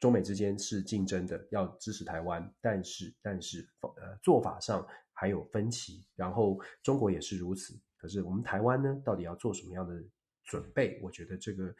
[0.00, 7.76] 中美之间是竞争的，要支持台湾，但是但是呃做法上还有分歧，然后中国也是如此。
[7.98, 10.02] 可是我们台湾呢，到底要做什么样的
[10.44, 10.98] 准备？
[11.02, 11.74] 我觉得这个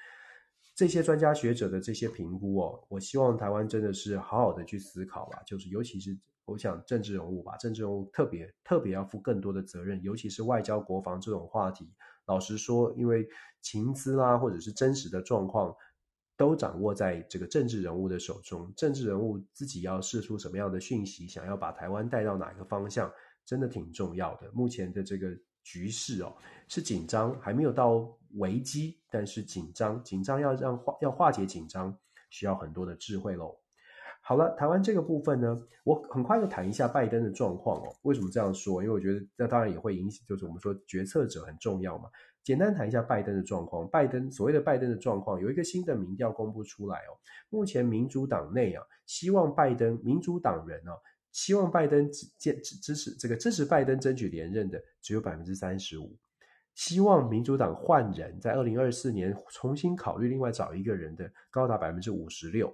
[0.75, 5.41] 这些专家学者的这些评估哦，我希望台湾真的是好好的去思考吧。
[5.47, 11.91] 就是尤其是我想政治人物吧，政治人物特别特别要负更多的责任，尤其是外交国防这种话题。
[12.27, 13.27] 老实说，因为
[13.63, 15.75] 情资啦，或者是真实的状况。
[16.37, 23.13] 都掌握在这个政治人物的手中，政治人物自己要释出什么样的讯息，想要把台湾带到哪个方向，
[23.45, 24.49] 真的挺重要的。
[24.53, 26.35] 目前的这个局势哦，
[26.69, 31.97] 是紧张，还没有到危机，但是紧张，紧张要让化要化解紧张，
[32.31, 33.57] 需要很多的智慧喽。
[34.21, 37.97] 好了，台湾这个部分呢，我很快就谈一下拜登的状况哦。
[38.03, 38.83] 为什么这样说？
[38.83, 42.11] 因为我觉得这当然也会影响，就是我们说决策者很重要嘛。
[42.43, 43.89] 简单谈一下拜登的状况。
[43.89, 47.17] 拜登所谓的拜登的状况，有一个新的民调公布出来哦。
[47.49, 50.93] 目前民主党内啊，希望拜登民主党人啊，
[51.33, 56.17] 希望拜登支支支持这个支持拜登争取连任的只有百分之三十五，
[56.75, 62.73] 希望民主党换人，在二零二四年重新考虑另外找一个人的高达百分之五十六。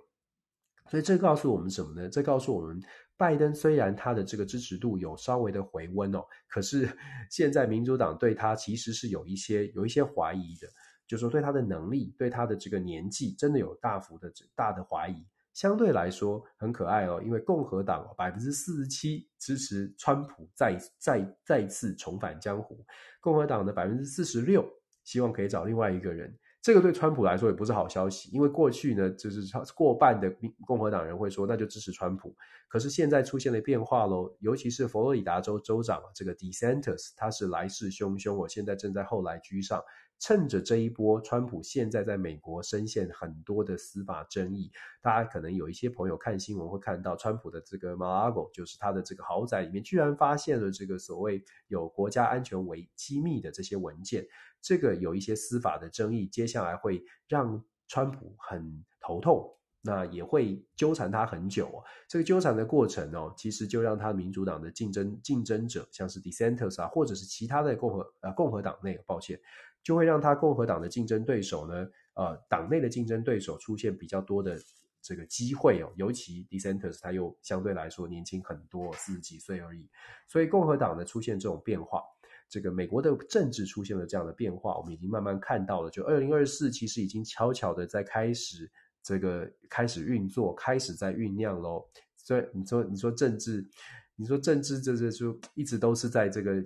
[0.91, 2.09] 所以这告诉我们什么呢？
[2.09, 2.81] 这告诉我们。
[3.17, 6.89] 拜登虽然他的这个支持度有稍微的回温哦，可是
[7.31, 10.67] 现在民主党对他其实是有一些有一些怀疑的，
[11.07, 15.25] 就是说对他的能力、对他的这个年纪，真的有大幅的大的怀疑。
[15.55, 22.85] 相对来说很可爱哦，因为共和党百分之四十七支持川普再再再次重返江湖，
[23.21, 24.69] 共和党的百分之四十六
[25.05, 26.37] 希望可以找另外一个人。
[26.61, 30.35] 这个对川普来说也不是好消息，因为过去呢，就是超过半的
[30.67, 32.35] 共和党人会说那就支持川普，
[32.69, 39.79] 可是现在出现了变化喽，尤其是佛罗里达州州长这个 DeSantis，他是来势汹汹，我现在正在后来居上，
[40.19, 44.71] 趁着这一波，川普现在在美国深陷很多的司法争议，
[45.03, 54.27] 大家可能有一些朋友看新闻会看到，川普的这个 Mar-a-Lago，就是他的这个豪宅里面，居然发现了这个所谓有国家安全为机密的这些文件。
[54.63, 61.85] 这个有一些司法的争议，接下来会让川普很头痛，那也会纠缠他很久哦。
[62.09, 69.39] 这个纠缠的过程哦，其实就让他民主党的竞争竞争者，像是 DeSantis 啊，或者是其他的共和呃共和党内，抱歉，
[69.85, 74.59] 就会让他共和党的竞争对手呢，呃，党内的竞争对手出现比较多的
[75.01, 75.93] 这个机会哦。
[75.95, 79.87] 尤其 DeSantis 他又相对来说年轻很多，四十几岁而已，
[80.27, 82.03] 所以共和党呢出现这种变化。
[82.49, 85.91] 这个美国的政治出现了这样的变化，我们已经慢慢看到了。
[85.91, 88.71] 就二零二四，其实已经悄悄的在开始
[89.03, 91.85] 这个开始运作，开始在酝酿喽。
[92.17, 93.67] 所以你说，你说政治，
[94.15, 96.63] 你说政治，这这就一直都是在这个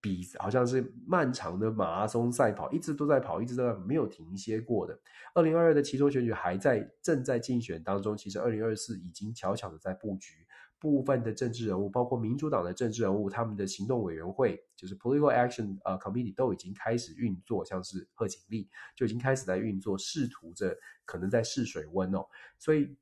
[0.00, 4.98] 比，好像是漫长的马拉松赛跑，一直都在跑，一直都在没有停歇过的。
[5.34, 10.46] 二零二二的其中选举还在正在竞选当中，其实二零二四已经悄悄的在布局。
[10.80, 22.24] 部分的政治人物，包括民主党的政治人物，他们的行动委员会，就是 Political Action 呃 Committee，都已经开始运作，像是贺锦丽就已经开始在运作，试图着可能在试水温哦。
[22.60, 22.96] 所以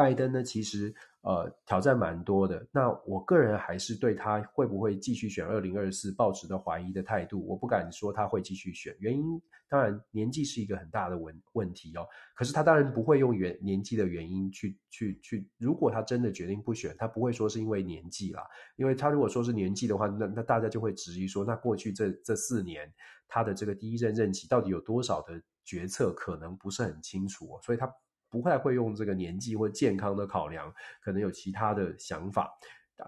[0.00, 2.66] 拜登呢，其实呃挑战蛮多的。
[2.72, 9.38] 那我个人还是对他会不会继续选二零二四抱持的怀疑的态度，我不敢说他会继续选，原因。
[9.68, 12.06] 当然，年纪是一个很大的问问题哦。
[12.34, 15.46] 可是他当然不会用原年纪的原因去去去。
[15.58, 18.42] 如果他真的决定不选，他不会说是因为年纪啦。
[18.76, 22.90] 因为他如果说是年纪的话，那那大家就会质疑说，那过去这这四年
[23.28, 27.60] 他的这个第一任任期到底有多少的决策可能不是很清楚哦。
[27.62, 27.86] 所以他
[28.30, 30.72] 不太会用这个年纪或健康的考量，
[31.02, 32.50] 可能有其他的想法。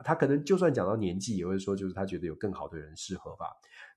[0.05, 3.47] 他可能就算讲到年纪，也会说就是他觉得有更好的人适合吧。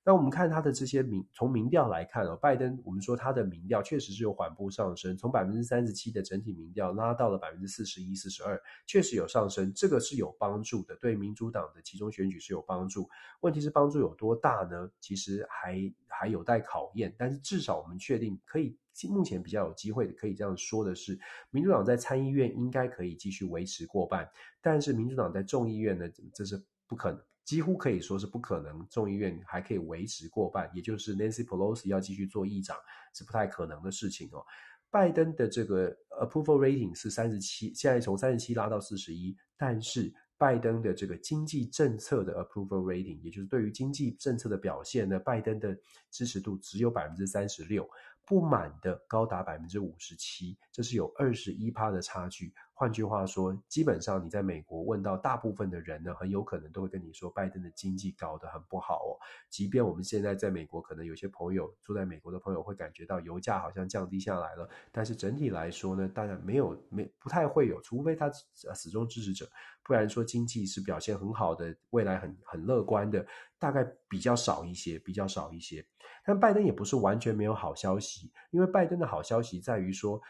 [0.07, 13.09] 那我们看他的这些民，从民调来看哦，拜登，我们说他的民调确实是有缓步上升，从百分之三十七的整体民调拉到了百分之四十一、四十二，确实有上升，这个是有帮助的，对民主党的期中选举是有帮助。
[13.39, 14.87] 问题是帮助有多大呢？
[14.99, 18.77] 其实还还有待考验，但是至少我们确定可以，
[19.09, 24.29] 目前比较有机会的可以这样说的是，民主党在参议院应该可以继续维持过半，
[24.61, 27.19] 但是民主党在众议院呢，这是不可能。
[27.45, 32.75] 几乎可以说是不可能，众议院还可以维持过半，也就是 Nancy Pelosi 要继续做议长
[33.13, 34.43] 是不太可能的事情哦。
[34.89, 45.77] 拜登的这个 approval rating 是三十七，现在从三十七拉到四十一，但是拜登的这个经济政策的 approval rating，也就是对于经济政策的表现呢，拜登的
[46.09, 47.87] 支持度只有百分之三十六，
[48.25, 52.53] 不满的高达百分之五十七，这是有二十一趴的差距。
[52.78, 59.15] 换句话说，基本上你在美国问到大部分的人呢，很有可能都会跟你说，拜登的经济搞得很不好哦。
[59.49, 69.49] 即便我们现在在美国，可能有些朋友住在美国的朋友会感觉到油价好像降低下来了，但是整体来说呢，当然没有没不太会有，除非他死忠支持者，
[69.82, 73.26] 不然说经济是表现很好的，未来很很乐观的，
[73.57, 75.86] 大概比较少一些，比较少一些。
[76.26, 80.21] 但拜登也不是完全没有好消息，因为拜登的好消息在于说。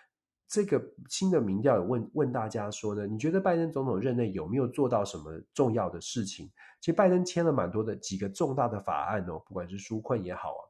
[0.47, 6.49] 这个新的民调有问问大家说呢，你觉得拜登总统任内有没有做到什么重要的事情？
[6.79, 10.63] 其实拜登签了蛮多的几个重大的法案哦，不管是纾困也好啊，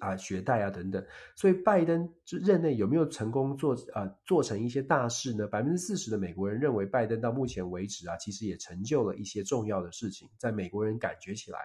[0.00, 1.04] 啊学贷啊等等，
[1.36, 5.46] 所以拜登任内有没有成功做啊做成一些大事呢？
[5.46, 11.60] 百分之四十的美国人认为拜登到目前为止啊，其实也成就了一些重要的事情，在美国人感觉起来，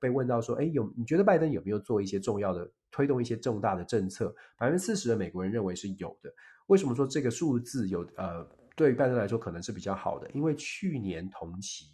[0.00, 4.34] 被问到说，哎，有你觉得拜登有没有做一些重要的推动一些重大的政策？
[4.56, 6.32] 百分之四十的美国人认为是有的。
[6.66, 10.30] 为什么说这个数字有呃，对于拜登来说可能是比较好的？
[10.32, 11.86] 因为去年同期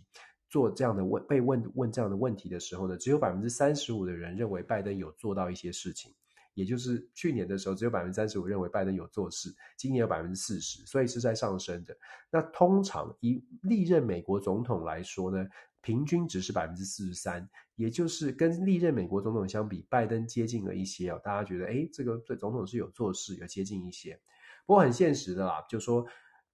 [0.48, 6.12] 做这样的问被问问这样的问题的时候呢，只有百分之三十五的人认为拜登有做到一些事情，
[6.54, 11.96] 也就是去年的时候只有百分之三十五认为拜登有做事，今年有百分之四十，所以是在上升的。
[12.30, 15.46] 那通常以历任美国总统来说呢，
[15.82, 21.20] 平均值是百分之四十三，也就是跟历任美国总统相比，拜登接近了一些哦。
[21.24, 24.20] 大家觉得，诶，这个这总统是有做事，有接近一些。
[24.66, 26.06] 不过很现实的啦，就说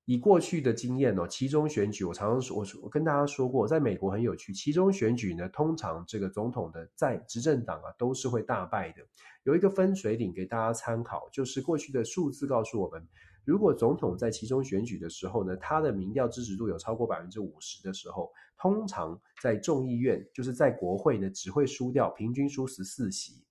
[0.04, 9.02] 以过去的经验哦，期中选举，我常常说，我我跟大家说过，在美国很有趣，期中选举呢，通常这个总统的在执政党啊都是会大败的。
[9.42, 13.06] 有一个分水岭给大家参考，就是过去的数字告诉我们，
[13.44, 23.45] 如果总统在期中选举的时候呢，他的民调支持度有超过百分之五十的时候，通常在众议院，就是在国会呢，只会输掉平均输十四席。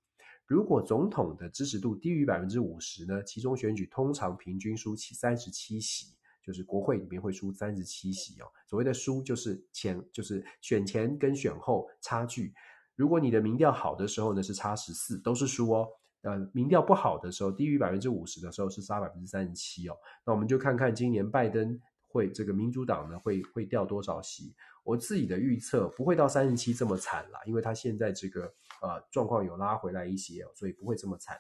[0.48, 8.46] 如果总统的支持度低于百分之五十呢，其中选举通常平均输七三十七席，就是国会里面会输三十七席哦。
[8.68, 12.54] 所谓的输就是前就是选前跟选后差距。
[12.96, 15.88] 如果你的民调好的时候呢，是差十四，都是输哦。
[16.22, 19.98] 呃，民调不好的时候，低于百分之五十的时候是差百分之三十七哦。
[20.24, 24.54] 那我们就看看今年拜登会这个民主党呢会会掉多少席？
[24.84, 28.54] 我自己的预测不会到三十七这么惨啦，因为他现在这个。
[28.82, 31.38] 呃，状况有拉回来一些，所以不会这么惨。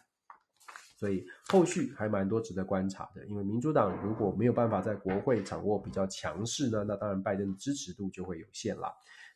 [0.97, 3.25] 所以后续还蛮多值得观察的。
[3.25, 8.91] 因为民主党如果没有办法在国会掌握比较强势呢，那当然拜登的支持度就会有限了。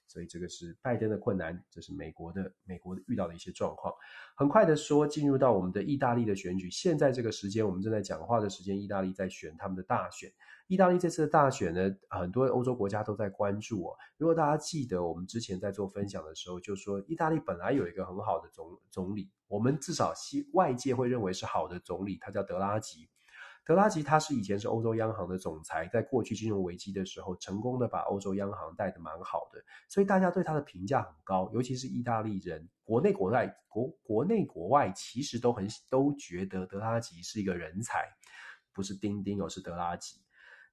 [0.10, 3.94] 所以这个是拜登的困难，这是美国的美国遇到的一些状况。
[4.36, 10.32] 很快的说，进入到我们的意大利的选举，现在这个时间我们正在讲话的时间，意大利在选他们的大选。
[10.68, 13.96] 意大利这次的大选呢，很多欧洲国家都在关注哦。
[14.18, 23.10] 如果大家记得，我们之前在做分享的时候，就说意大利本来有一个很好的总总理，我们至少西外界会认为是好的总理，他叫德拉吉。
[23.70, 38.06] 德拉吉他是以前是欧洲央行的总裁，在过去金融危机的时候，成功的把欧洲央行带得蛮好的，所以大家对他的评价很高，尤其是意大利人，国内国外国国内国外其实都很都觉得德拉吉是一个人才，
[38.74, 40.20] 不是丁丁哦，是德拉吉。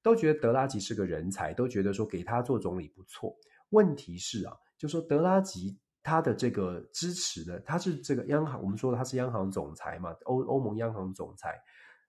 [0.01, 3.37] 都觉得德拉吉是个人才，都觉得说给他做总理不错。
[3.73, 11.61] 问题是啊，就说德拉吉他的这个支持呢，他是这个央行，我们说他是央行总裁嘛，欧欧盟央行总裁。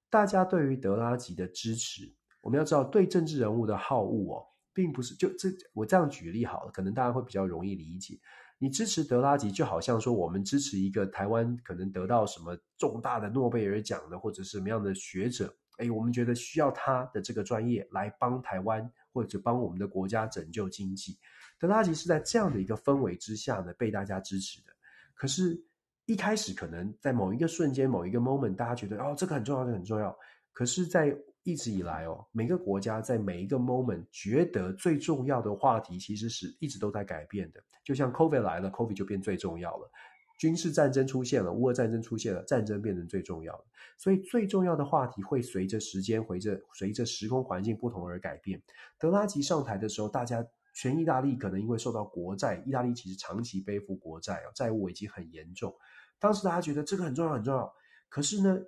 [0.10, 8.20] 大家对于德拉吉的支持，我们要知道，对政治人物的好恶哦，并不是就这我这样举例好了，可能大家会比较容易理解。
[8.60, 15.56] 你支持德拉吉，就好像说我们支持一个台湾可能得到什么重大的诺贝尔奖的，或者什么样的学者。
[15.78, 21.20] 哎，我们觉得需要他的这个专业来帮台湾或者帮我们的国家拯救经济。
[21.60, 24.72] 德拉吉是在这样的一个氛围之下呢，被大家支持的。
[25.14, 25.64] 可是，
[26.08, 30.18] 一开始可能在某一个瞬间、某一个 moment，大家觉得哦，这个很重要，这很重要。
[30.54, 37.62] 可是，在一直以来哦，每个国家在每一个 moment 觉得最重要的话题，其实是一直都在改变的。
[37.84, 39.92] 就像 COVID 来了，COVID 就变最重要了。
[40.40, 43.66] 军事战争出现了，乌俄战争出现了，战争变成最重要的。
[43.98, 48.62] 所以最重要的话题会随着时间，随着随着时空环境不同而改变。
[48.98, 50.46] 德拉吉上台的时候，大家
[50.78, 55.76] 全意大利可能因为受到国债，意大利其实长期背负国债哦，债务危机很严重。
[56.20, 57.74] 当时大家觉得这个很重要很重要，
[58.10, 58.60] 可是呢，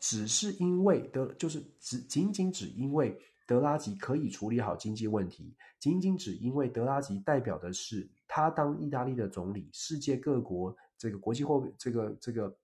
[0.00, 10.76] 只是因为德就是只仅仅只因为德拉吉可以处理好经济问题，仅仅只因为德拉吉代表的是他当意大利的总理，世界各国。
[10.96, 12.56] 这个国际货币，这个这个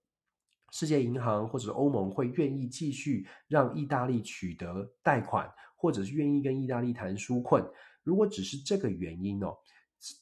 [0.70, 7.64] 世界银行或者欧盟会愿意继续让意大利取得贷款，或者是愿意跟意大利谈纾困。
[8.04, 9.56] 如果只是这个原因哦，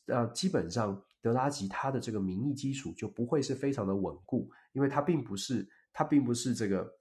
[0.06, 6.92] 呃，基本上德拉吉他的这个民意基础就不会是非常的稳固，因为他并不是他并不是这个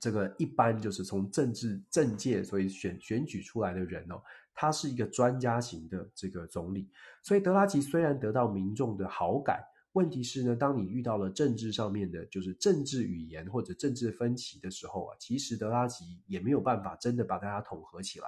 [0.00, 4.20] 这个一般就是从政治政界所以选选举出来的人哦，
[4.52, 6.90] 他是一个专家型的这个总理，
[7.22, 18.26] 所以德拉吉虽然得到民众的好感，问题是呢，当你遇到了政治上面的，就是政治语言或者政治分歧的时候啊，其实德拉吉也没有办法真的把大家统合起来。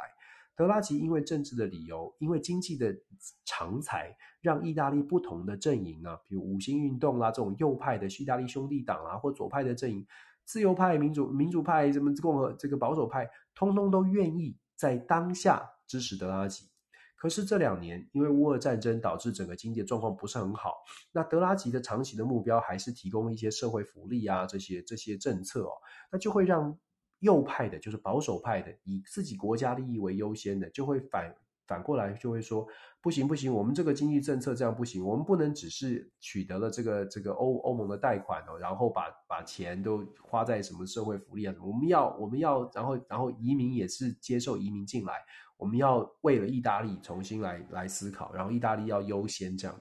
[0.57, 2.94] 德拉吉因为政治的理由，因为经济的
[3.44, 10.07] 长才，让意大利不同的阵营啊，比如五星运动啦、啊，这种右派的意大利兄弟党啊，或左派的阵营。
[10.44, 16.66] 自由派、民主民主派、什么共和这个保守派，通通都愿意在当下支持德拉吉。
[17.16, 20.74] 可是这两年，因为乌俄战争导致整个经济状况不是很好，
[21.12, 25.72] 那德拉吉的长期的目标还是提供一些社会福利啊，这些这些政策哦，
[26.12, 26.78] 那就会让
[27.24, 31.34] 右派的，就是保守派的，以自己国家利益为优先的，就会反。
[31.66, 32.68] 反过来就会说
[33.00, 45.14] 不行不行，我们这个经济政策这样不行，我们不能只是取得了这个这个欧欧盟的贷款哦，然后把把钱都花在什么社会福利啊，我们要我们要，然后然后移民也是接受移民进来，
[45.56, 49.74] 我们要为了意大利重新来来思考，然后意大利要优先这样，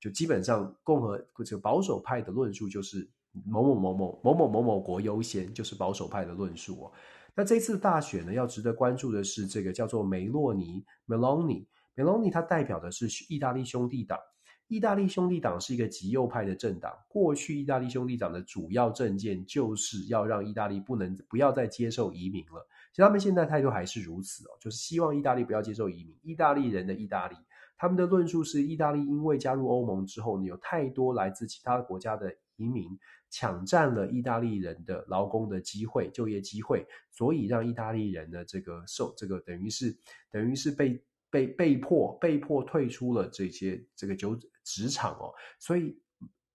[0.00, 3.08] 就基本上共和这个保守派的论述就是
[3.46, 6.92] 某某某某某某某某国优先，就是保守派的论述哦。
[7.34, 11.66] 那这次大选呢，要值得关注的是这个叫做梅洛尼 （Meloni）。
[11.94, 14.18] Meloni 它代表的是意大利兄弟党。
[14.66, 16.92] 意大利兄弟党是一个极右派的政党。
[17.08, 22.66] 过去意大利兄弟党的主要政见就是要让意大利不能不要再接受移民了。
[22.92, 26.14] 其实他们现在态度还是如此哦，就是希望意大利不要接受移民。
[26.22, 27.36] 意大利人的意大利，
[27.78, 32.84] 他们的论述是：意大利因为加入欧盟之后呢，有太多来自其他国家的移民。
[33.30, 39.96] 抢占了意大利人的劳工的机会、就业机会，所以让意大利人呢，这个受这个等于是
[40.30, 46.00] 等于是被被被迫被迫退出了这些这个就职场哦，所以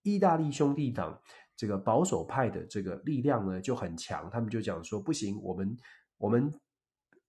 [0.01, 1.21] 意大利兄弟党
[1.55, 5.77] 这个保守派的这个力量呢就很强，他们就讲说不行，我们
[6.17, 6.51] 我们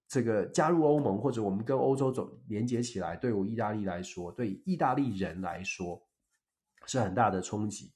[0.08, 6.02] 这个加入欧盟或者我们跟欧洲走连接起来，对我意大利来说，对意大利人来说
[6.86, 7.92] 是很大的冲击。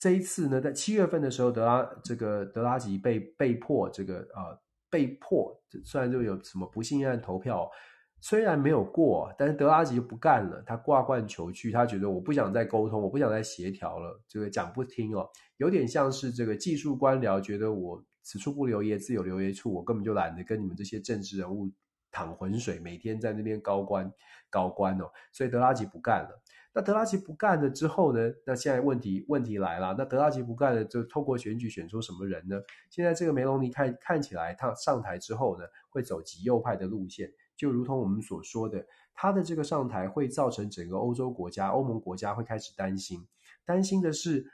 [0.00, 7.70] 这一次呢，在七月份的时候，德拉这个德拉吉被被迫这个呃被迫，虽然就有什么不信任投票，
[8.18, 15.28] 虽然没有过，但是德拉吉就不干了，他挂冠求去，他觉得我不想再沟通，我不想再协调了，这个讲不听哦，
[15.58, 21.70] 有点像是这个技术官僚觉得我此处不留爷，自有留爷处，我根本就懒得跟你们这些政治人物
[22.10, 24.10] 淌浑水，每天在那边高官
[24.48, 26.42] 高官哦，所以德拉吉不干了。
[26.72, 28.32] 那德拉吉不干了之后呢？
[28.46, 32.60] 那现在问题问题来了，那德拉吉不干了，就透过选举选出什么人呢？
[32.90, 43.26] 现在这个梅隆尼看看起来，他上台之后呢，会走极右派的路线，就如同我们所说的，他的这个上台会造成整个欧洲国家、欧盟国家会开始担心，
[43.64, 44.46] 担心的是，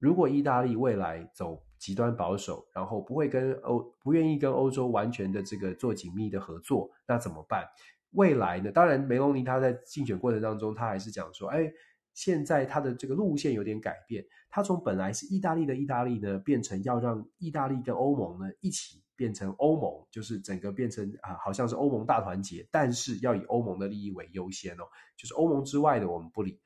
[0.00, 7.64] 如果意大利未来走极端保守，然后不会跟欧不愿意跟欧洲完全的这个做紧密的合作，那怎么办？
[8.12, 8.70] 未来呢？
[8.70, 11.70] 当然，梅隆尼他在竞选过程当中，他还是讲说，哎，
[12.14, 14.24] 现在他的这个路线有点改变。
[14.50, 24.84] 他从本来是意大利的意大利呢，变成要让意大利跟欧盟呢一起变成欧盟，就是整个变成啊，好像是欧盟大团结，但是要以欧盟的利益为优先哦，
[25.16, 26.60] 就是欧盟之外的我们不理。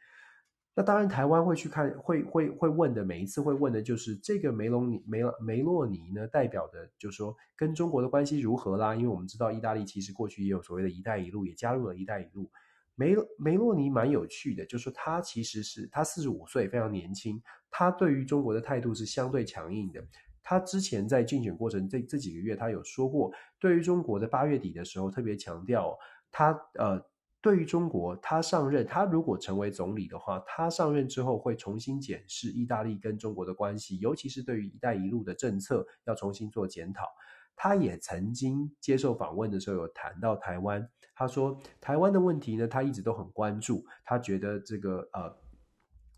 [0.78, 8.94] 那当然，台湾会去看，会会会问的，每一次会问的就是这个梅隆尼梅梅洛尼呢，代表的就是说跟中国的关系如何啦？
[8.94, 12.50] 因为我们知道意大利其实过去也有所谓的一带一路，也加入了一带一路。
[12.94, 20.06] 梅梅洛尼蛮有趣的，就是说他其实是他四十五岁，非常年轻，他对于中国的态度是相对强硬的。
[20.42, 25.98] 他之前在竞选过程这这几个月，他有说过，对于中国的八月底的时候，特别强调
[26.30, 27.02] 他呃。
[27.46, 37.06] 对于中国，他上任，他如果成为总理的话，他上任之后会重新检视意大利跟中国的关系，尤其是对于“一带一路”的政策要重新做检讨。
[37.54, 40.84] 他也曾经接受访问的时候有谈到台湾，
[41.14, 45.32] 他说台湾的问题呢，他一直都很关注，他觉得这个呃。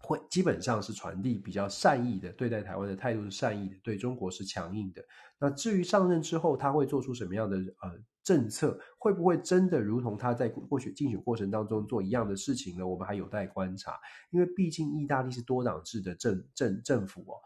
[0.00, 5.04] 会基本上是传递比较善意的，对待台湾的态度是善意的，对中国是强硬的。
[5.40, 7.98] 那至于上任之后他会做出什么样的呃
[8.28, 12.86] 政策，会不会真的如同他在过去竞选过程当中做一样的事情呢？
[12.86, 13.98] 我们还有待观察。
[14.28, 17.40] 因为毕竟意大利是多党制的政政政府哦，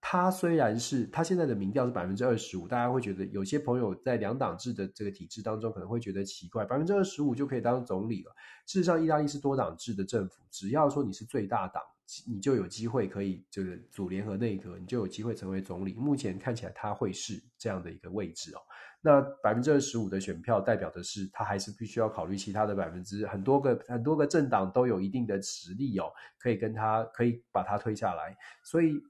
[0.00, 8.32] 他虽然是他现在的民调是百分之二十五，大家会觉得有些朋友在两党制的这个体制当中可能会觉得奇怪，百分之二十五就可以当总理了。
[8.64, 11.82] 事实上，意大利是多党制的政府，只要说你是最大党。
[12.26, 15.92] 你就有机会可以这个组联合内阁，你就有机会成为总理。
[15.92, 18.60] 目前看起来他会是这样的一个位置哦。
[19.00, 28.36] 那百分之二十五的选票代表的是他还是必须要考虑其他的百分之很多个很多个政党都有一定的实力哦，可以跟他可以把他推下来。
[28.64, 29.00] 所以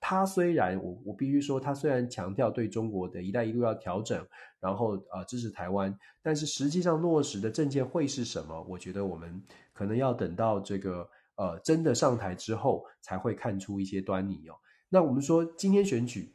[0.00, 4.24] 他虽然我我必须说，他虽然强调对中国的一带一路要调整，
[4.60, 8.62] 然后呃支持台湾，但是实际上落实的政见会是什么？
[8.68, 9.42] 我觉得我们
[9.72, 14.54] 可能要等到这个呃真的上台之后，才会看出一些端倪哦。
[14.88, 16.32] 那我们说今天选举，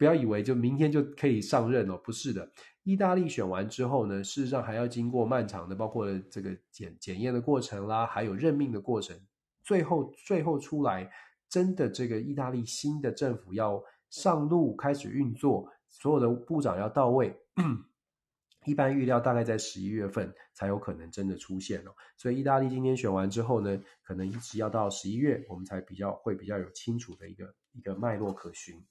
[0.00, 2.50] 不要以为就明天就可以上任哦，不是的。
[2.84, 9.14] 意大利选完之后呢，事实上还要经过漫长的，包括这个检检验的过程啦，还有任命的过程，
[9.62, 11.12] 最后最后出来。
[11.50, 17.36] 真的，这个意大利新的政府要上路开始运作，所有的部长要到位，
[18.64, 21.90] 一般预料大概在十一月份才有可能真的出现哦。
[22.16, 28.82] 所以意大利今天选完之后呢，可能一直要到十一月，我们才比较会比较有清楚的一个一个脉络可循。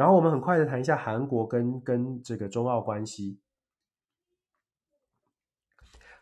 [0.00, 3.38] 然后我们很快的谈一下韩国跟跟这个中澳关系。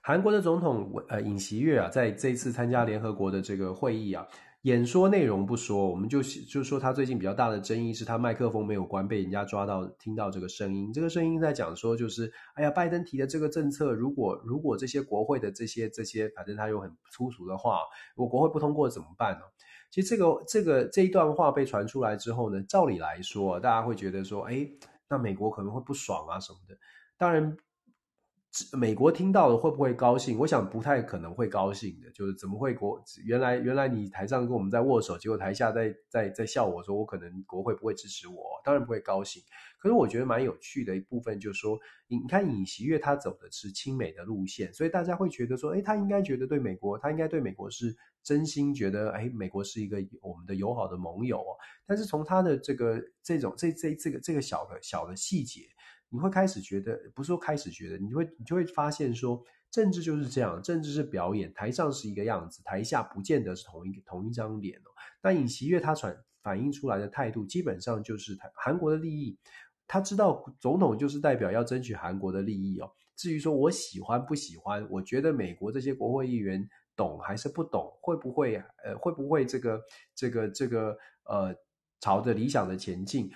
[0.00, 4.26] 韩国的总统呃尹锡悦啊，在这一次参加联合国的这个会议啊。
[4.62, 10.92] 演说内容不说，我们就就说他最近比较大的争议是他麦克风没有关，被人家抓到听到这个声音。
[10.92, 17.78] 这个声音在讲说，就是哎呀，拜登提的这个政策，如果如果这些国会的这些这些，反正他有很粗俗的话，
[18.16, 19.42] 如果国会不通过怎么办呢？
[19.90, 24.68] 其实这个这个这一段话被传出来之后呢，照理来说，大家会觉得说，哎，
[25.08, 26.76] 那美国可能会不爽啊什么的。
[27.16, 27.56] 当然。
[28.76, 30.38] 美国听到了会不会高兴？
[30.38, 32.10] 我想不太可能会高兴的。
[32.12, 39.42] 就是怎么会国原来原来你台上跟我们在握手，结果台下在在在笑我说我可能国会不会支持我，当然不会高兴。
[39.78, 41.78] 可是我觉得蛮有趣的一部分就是说，
[42.08, 51.56] 你看尹锡悦他走的是亲美的路线，所以大家会觉得说，诶，他应该觉得对美国，他应该对美国是真心觉得，诶，美国是一个我们的友好的盟友哦。
[51.86, 55.62] 但是从他的这个这种这这这个这个小的小的细节。
[56.10, 64.90] 你会开始觉得，不是说开始觉得，你会你就会发现说，政治就是这样，政治是表演，台上是一个样子，台下不见得是同一个同一张脸哦。
[65.22, 69.38] 那尹锡悦他传反映出来的态度，基本上就是台韩国的利益，
[69.86, 72.90] 他知道总统就是代表要争取韩国的利益哦。
[73.14, 79.82] 至于说我喜欢不喜欢，我觉得美国这些国会议员懂还是不懂，会不会呃会不会这个
[80.14, 81.54] 这个这个呃
[82.00, 83.30] 朝着理想的前进？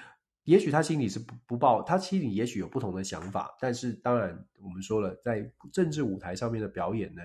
[0.44, 7.22] 也许他心里是不不抱，他心里也许有不同的想法，但是当然我们说了，在政治舞台上面的表演呢，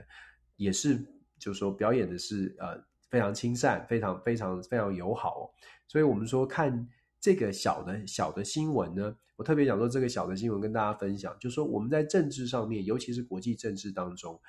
[0.56, 1.04] 也是
[1.40, 5.50] 就是说表演的是呃非常亲善，非常非常非常友好哦。
[5.88, 6.88] 所以我们说看
[7.20, 14.40] 这个小的小的新闻呢，我特别想说这个小的新闻跟大家分享，就是说我们在政治上面，尤其是国际政治当中，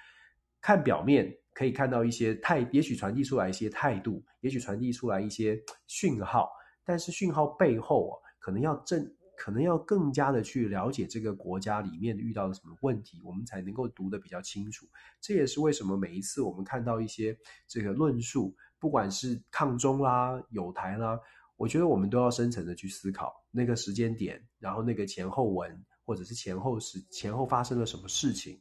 [0.61, 6.51] 看表面可以看到一些态，也许传递出来一些态度，也许传递出来一些讯号，
[6.85, 8.28] 但是讯号背后啊。
[8.39, 14.86] 可能要正，可能要更加的去了解这个国家里面遇到了什么问题，我们才能够读得比较清楚。
[15.20, 21.18] 这也是为什么每一次我们看到一些这个论述，不管是抗中啦、友台啦，
[21.57, 28.61] 我觉得我们都要深层的去思考那个时间点，然后那个前后文，或者是前后时前后发生了什么事情，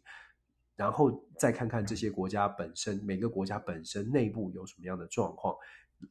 [0.75, 5.55] 然后再看看这些国家本身，每个国家本身内部有什么样的状况，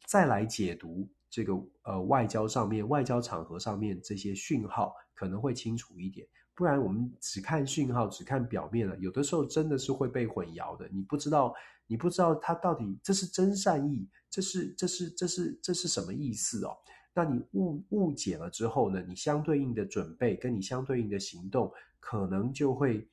[0.06, 1.08] 再来解读。
[1.28, 10.88] 这个呃，外交上面，外交场合上面这些讯号可能会清楚一点，不然我们只看讯号，只看表面了，有的时候真的是会被混淆的。
[10.90, 11.52] 你不知道，
[11.86, 16.74] 你不知道他到底这是真善意，这是这是这是这是什么意思哦？
[17.12, 21.70] 那你误误解了之后呢，你相对应的准备跟你相对应的行动，
[22.00, 23.06] 可能就会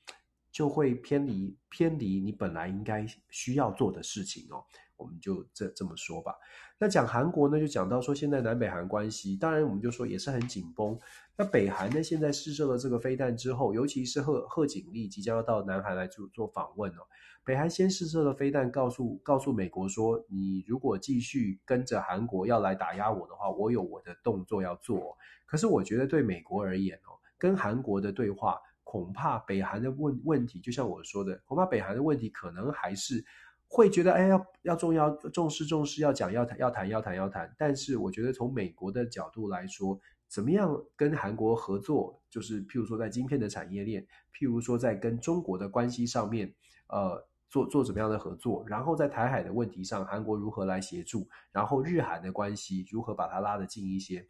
[0.50, 4.64] 就会偏离偏离你本来应该需要做的事情哦。
[4.98, 6.36] 我们就这这么说吧。
[6.78, 10.98] 那讲韩国呢，就讲到说现在南北韩关系，当然我们就说也是很紧绷。
[11.38, 17.02] 那北韩呢，现在试射了这个飞弹之后，尤其是贺贺锦丽即将要到南韩来做做访问哦。
[17.46, 25.18] 北韩先试射了飞弹，告诉告诉美国说，你如果继续跟着韩国要来打压我的话，我有我的动作要做。
[25.46, 33.26] 可是我觉得对美国而言哦，跟韩国的对话，恐怕北韩的问问题，就像我说的，恐怕北韩的问题可能还是。
[33.74, 37.52] 会觉得哎，要要重要重视重视，要讲要谈要谈要谈要谈。
[37.58, 40.00] 但是我觉得从美国的角度来说，
[40.30, 46.54] 怎么样跟韩国合作，就是譬如说在晶片的产业链，譬如说在跟中国的关系上面，
[46.88, 54.24] 呃，做做怎么样的合作，然后在台海的问题上，韩国如何来协助，然后日韩的关系如何把它拉得近一些，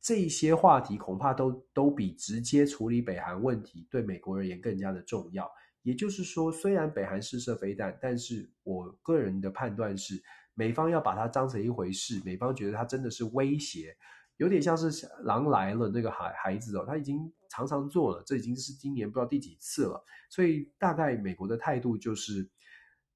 [0.00, 5.48] 这些话题恐怕都都比直接处理北韩问题对美国而言更加的重要。
[5.82, 10.22] 也就是说，虽然北韩试射飞弹，但是我个人的判断是，
[10.54, 13.96] 美方要把它当成一回事，美方觉得它真的是威胁，
[14.36, 22.48] 有点像是狼来了那个孩孩子哦，他已经常常做了，这已经是今年不知道第几次了，所以大概美国的态度就是，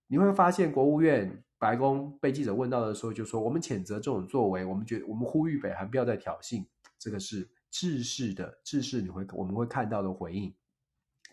[0.08, 6.66] 你会发现国务院白宫被记者问到的时候，就说我们谴责这种作为，我们觉我们呼吁北韩不要再挑衅，
[6.98, 10.52] 这个是制式的制式，你会我们会看到的回应。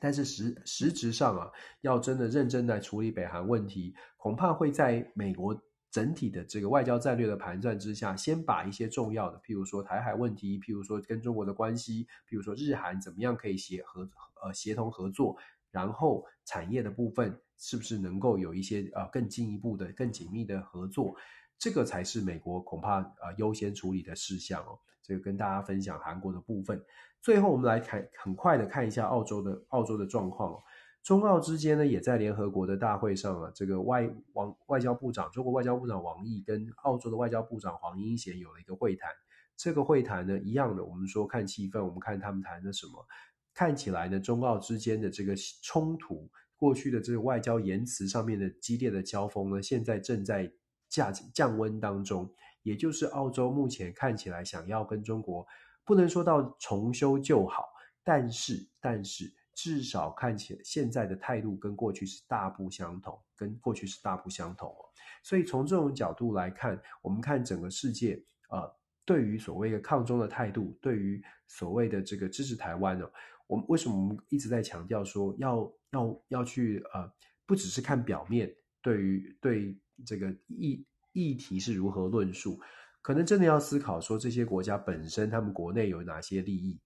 [0.04, 1.49] 但是实实质上啊，
[1.80, 5.58] 要真的认真来处理北韩问题，恐怕会在美国
[5.89, 14.01] 整体的这个外交战略的盘算之下，先把一些重要的，譬如说台海问题，譬如说跟中国的关系，譬如说日韩怎么样可以协合
[14.43, 15.38] 呃协同合作，
[15.72, 21.16] 然后产业的部分是不是能够有一些呃更进一步的、更紧密的合作，
[21.58, 24.78] 这个才是美国恐怕呃优先处理的事项哦。
[25.04, 26.82] 这个跟大家分享韩国的部分。
[27.22, 30.58] 最后，我们来看很快的看一下澳洲的澳洲的状况。
[31.04, 39.12] 中澳之间呢，也在联合国的大会上啊，这个外王外交部长中国外交部长王毅跟澳洲的外交部长黄英贤有了一个会谈。
[39.56, 43.06] 这个会谈呢，一样的，我们说看气氛，我们看他们谈的什么。
[43.54, 50.51] 看起来呢，中澳之间的这个冲突，过去的这个外交言辞上面的激烈的交锋呢，现在正在
[50.89, 52.34] 降降温当中。
[52.64, 55.45] 也就是澳洲目前看起来想要跟中国。
[55.86, 57.68] 不能说到重修旧好，
[58.03, 64.82] 但是但是至少看起来现在的态度跟过去是大不相同，跟过去是大不相同哦。
[65.22, 68.18] 所以从这种角度来看，我们看整个世界
[68.49, 73.05] 呃，对于所谓的抗中的态度，对于所谓的这个支持台湾呢，
[73.45, 77.11] 我们为什么我们一直在强调说要要要去呃，
[77.45, 82.59] 不只是看表面，对于对这个议议题是如何论述。
[83.01, 86.80] 可能真的要思考说，这些国家本身他们国内有哪些利益？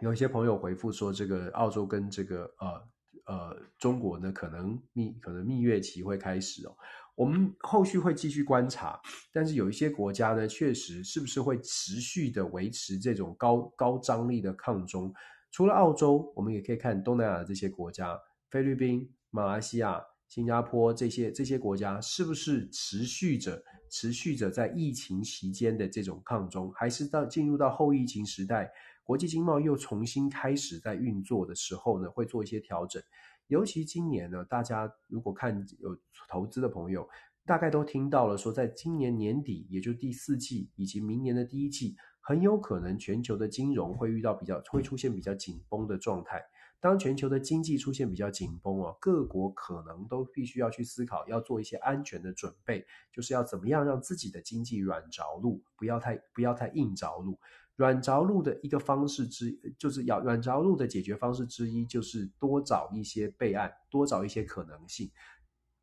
[0.00, 2.88] 有一些朋友回复说，这个澳洲跟这个呃
[3.26, 6.76] 呃中国呢，可能蜜可能蜜月期会开始哦。
[7.14, 9.00] 我们后续会继续观察，
[9.32, 15.14] 但是有一些国家呢，确实是不是会持续的维持这种高高张力的抗中？
[15.52, 18.18] 除了澳洲，我们也可以看东南亚的这些国家，
[18.50, 20.02] 菲律宾、马来西亚、
[20.34, 23.62] 新加坡这些这些国家，是不是持续着？
[23.88, 28.68] 持续着在疫情期间的这种抗中，还是到进入到后疫情时代，
[29.04, 33.00] 国际经贸又重新开始在运作的时候呢，会做一些调整。
[33.46, 35.96] 尤其今年呢，大家如果看有
[36.28, 37.08] 投资的朋友，
[37.46, 46.42] 大概都听到了说，在今年年底，也就第四季以及明年的第一季，很有可能全球的金融会遇到比较会出现比较紧绷的状态。
[46.84, 57.38] 当全球的经济出现比较紧绷哦，各国可能都必须要去思考，要做一些安全的准备，就是要怎么样让自己的经济软着陆，不要太不要太硬着陆。
[57.76, 65.10] 软着陆的一个方式之，就是要软着陆的解决方式之一，就是多找一些备案，多找一些可能性，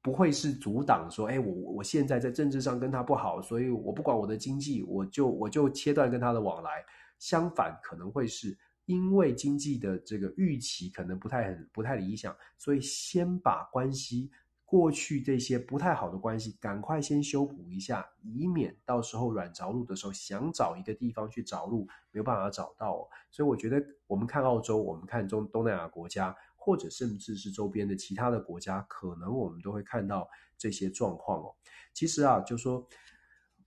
[0.04, 6.86] 不会是阻挡说，哎，我我现在在政治上跟他不好，所以我不管我的经济，我就我就切断跟他的往来。
[7.18, 8.56] 相反，可能会是。
[8.92, 14.30] 因为经济的这个预期可能不太很不太理想，所以先把关系
[14.66, 23.08] 过去这些不太好的关系赶快先修补一下，以免到时候软着陆的时候想找一个地方去着陆没有办法找到哦。
[23.32, 30.28] 所以我觉得我们看澳洲，我们看中东南亚国家，或者甚至是周边的其他的国家，可能我们都会看到
[30.58, 31.56] 这些状况哦。
[31.94, 32.86] 其实啊，就说。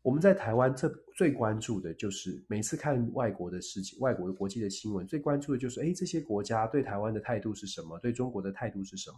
[0.04, 0.86] 我们在台湾这
[1.16, 7.98] 最关注的就是每次看外国的事情、外国的国际的新闻，最关注的就是，诶，这些国家对台湾的态度是什么？
[8.00, 9.16] 对中国的态度是什么？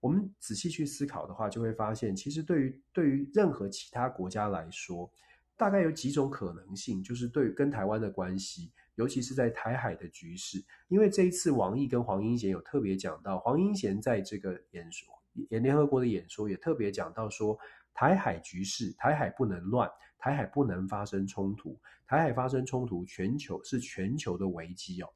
[0.00, 5.10] 我们仔细去思考的话，就会发现，其实对于对于任何其他国家来说，
[5.56, 10.62] 大概有几种可能性，就是对于跟台湾的关系，尤其是在台海的局势。
[10.88, 15.08] 因为这一次王毅跟黄英贤有特别讲到，黄英贤在这个演说、
[15.48, 17.58] 演联合国的演说也特别讲到说。
[17.94, 25.08] 台海局势，台海不能乱，台海不能发生冲突，台海发生冲突，全球是全球的危机哦。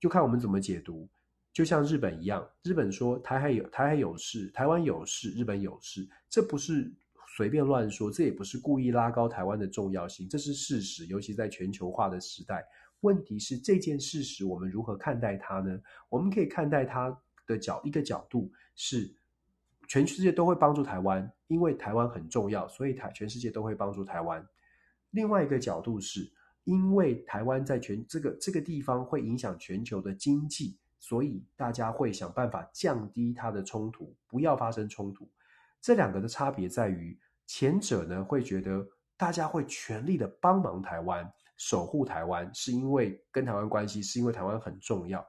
[0.00, 1.08] 就看我们怎么解读。
[1.52, 6.92] 就像日本一样，日本说台海有台海有事，台湾有事，日本有事，这不是
[7.36, 11.06] 随便乱说，这也不是故意拉高台湾的重要性，这是事实。
[11.06, 12.62] 尤其在全球化的时代，
[13.00, 15.80] 问题是这件事实我们如何看待它呢？
[16.08, 19.14] 我们可以看待它的角一个角度是。
[19.86, 24.46] 全世界都会帮助台湾，因为台湾很重要，所以台全世界都会帮助台湾。
[25.10, 26.30] 另外一个角度是，
[26.64, 35.30] 因为台湾在全这个这个地方会影响全球的经济，所以大家会想办法降低它的冲突，不要发生冲突。
[35.80, 38.86] 这两个的差别在于，前者呢会觉得
[39.16, 45.26] 大家会全力的帮忙台湾，守护台湾，是因为跟台湾关系，是因为台湾很重要。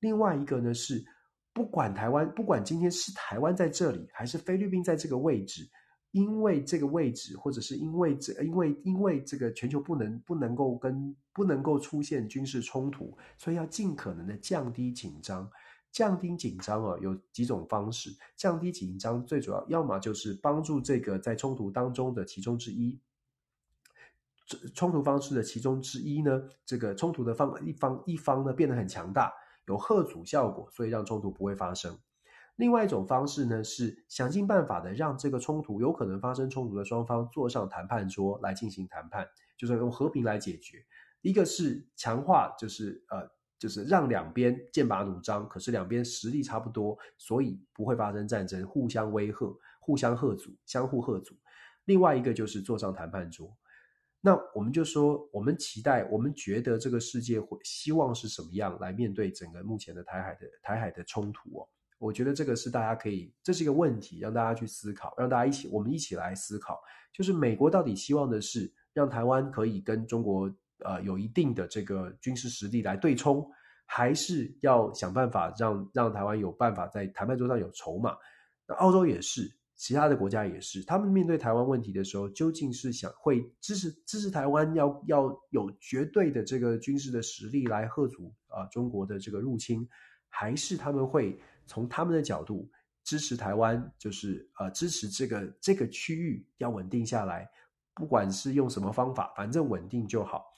[0.00, 1.04] 另外一个呢是。
[1.52, 5.68] 不管台湾，不管今天是台湾在这里，还是菲律宾在这个位置，
[6.12, 15.50] 因为这个位置，或者是因为这，因为因为这个全球不能不能够跟不能够出现军事冲突，所以要尽可能的降低紧张。
[15.92, 22.96] 降低紧张啊，有几种方式降低紧张，最主要要么就是帮助这个在冲突当中的其中之一，
[24.72, 29.32] 冲突方式的其中之一呢，这个冲突的方一方一方呢变得很强大，
[29.70, 31.96] 有吓阻效果，所以让冲突不会发生。
[32.56, 39.26] 另外一种方式呢，是想尽办法的让这个冲突有可能发生冲突的双方坐上谈判桌来进行谈判，
[39.56, 40.84] 就是用和平来解决。
[41.22, 51.36] 一个是强化，就是呃，就是让两边剑拔弩张，可是两边实力差不多，所以不会发生战争，互相威吓、互相吓阻、相互吓阻。
[51.84, 53.56] 另外一个就是坐上谈判桌。
[54.20, 61.66] 那我们就说，我们期待，我们觉得这个世界会希望是什么样来面对整个目前的台海的台海的冲突哦。
[61.98, 66.80] 我觉得这个是大家可以，这是一个问题，让大家去思考，让大家一起，我们一起来思考，
[67.12, 70.50] 就是美国到底希望的是让台湾可以跟中国
[70.84, 73.46] 呃有一定的这个军事实力来对冲，
[73.86, 78.16] 还是要想办法让让台湾有办法在谈判桌上有筹码？
[78.66, 79.50] 那澳洲也是，
[79.80, 89.88] 其他的国家也是，他们面对台湾问题的时候，究竟是想会支持支持台湾要要有绝对的这个军事的实力来吓阻啊中国的这个入侵，
[90.28, 91.40] 还是他们会？
[91.66, 92.68] 从他们的角度
[93.04, 97.48] 支持台湾，就是呃支持这个这个区域要稳定下来，
[97.94, 100.52] 不管是用什么方法，反正稳定就好。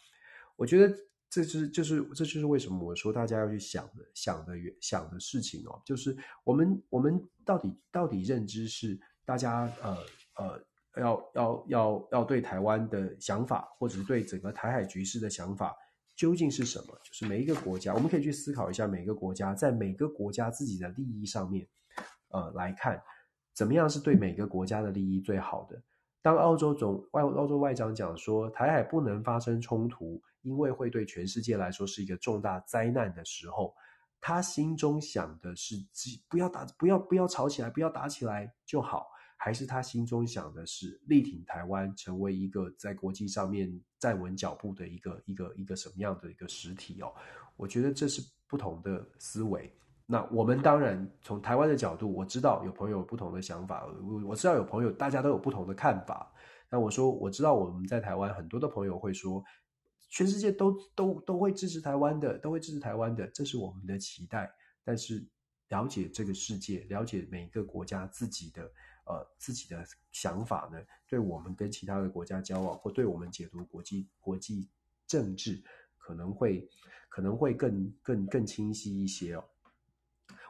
[0.56, 0.96] 我觉得
[1.28, 9.96] 这就是就是这就是为什么我说大家要去想的想的想的事情哦，就是我们我们到底到底认知是大家呃
[10.34, 10.64] 呃
[11.00, 15.74] 要要要要对台湾的想法，或者是对整个台海局势的想法。
[16.14, 16.88] 究竟是什么？
[17.02, 21.66] 就是每一个国家，我们可以去思考一下，每个国家在每个国家自己的利益上面，
[22.28, 23.02] 呃，来看
[23.54, 25.82] 怎么样是对每个国家的利益最好的。
[26.20, 33.74] 当澳洲总外澳洲外长讲说台海不能发生冲突，因为会对全世界来说是一个重大灾难的时候，
[34.20, 35.76] 他心中想的是，
[36.28, 39.08] 不要打，不要不要吵起来，不要打起来就好。
[39.44, 47.12] 还是他心中想的是力挺台湾，成为一个在国际上面站稳脚步的一个一个一个什么样的一个实体哦？
[47.56, 49.68] 我觉得这是不同的思维。
[50.06, 56.32] 那我们当然从台湾的角度，我知道有朋友有不同的想法，我我知道有朋友大家都有不同的看法。
[56.70, 59.42] 那我说我知道我们在台湾很多的朋友会说，
[60.08, 64.48] 全世界都都都会支持台湾的，都会支持台湾的，这是我们的期待。
[64.84, 65.26] 但是
[65.70, 68.70] 了解这个世界，了解每一个国家自己的。
[69.04, 74.68] 呃，自己的想法呢，对我们跟其他的国家交往，或对我们解读国际国际
[75.06, 75.60] 政治，
[75.98, 76.68] 可能会
[77.08, 79.44] 可能会更更更清晰一些哦。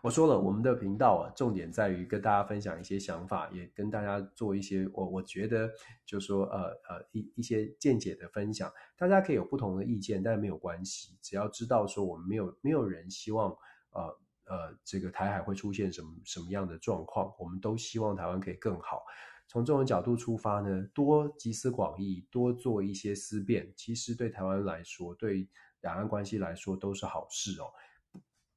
[0.03, 5.71] 我说了，我们的频道啊，重点在于跟大家分享一些想法，也跟大家做一些我我觉得
[6.05, 8.71] 就说呃呃一一些见解的分享。
[8.97, 13.57] 大家可以有不同的意见，但没有关系，只要知道说我们没有没有人希望
[13.93, 14.19] 呃。
[14.45, 17.35] 呃，这个台海会出现什么什么样的状况？
[17.39, 19.05] 我们都希望台湾可以更好。
[19.49, 25.49] 从这种角度出发呢，多集思广益，多做一些思辨，其实对台湾来说，对
[25.83, 27.71] 两岸关系来说都是好事哦。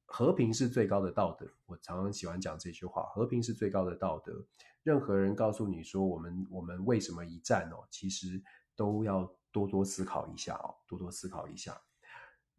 [0.06, 4.46] 和平是最高的道德，我常常喜欢讲这句话：和平是最高的道德。
[4.82, 8.42] 任何人告诉你说我们我们为什么一战哦，其实
[8.76, 11.78] 都要多多思考一下哦，多多思考一下。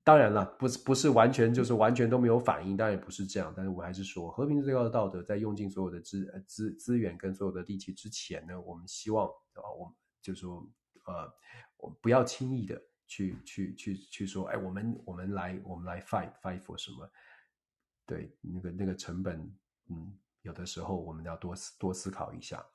[0.08, 3.54] 当然了，不是不是完全就是完全都没有反应，当然也不是这样。
[3.54, 10.66] 但是我还是说，和平最高的道德，在用尽所有的资资资源跟所有的力气之前呢，我们希望啊，我们就说
[11.08, 11.30] 呃，
[11.76, 17.12] 我不要轻易的去去去去说，哎，我们我们来我们来 fight fight for 什么？
[18.06, 19.42] 对，那个那个成本，
[19.90, 22.66] 嗯，有的时候我们要多多思考一下。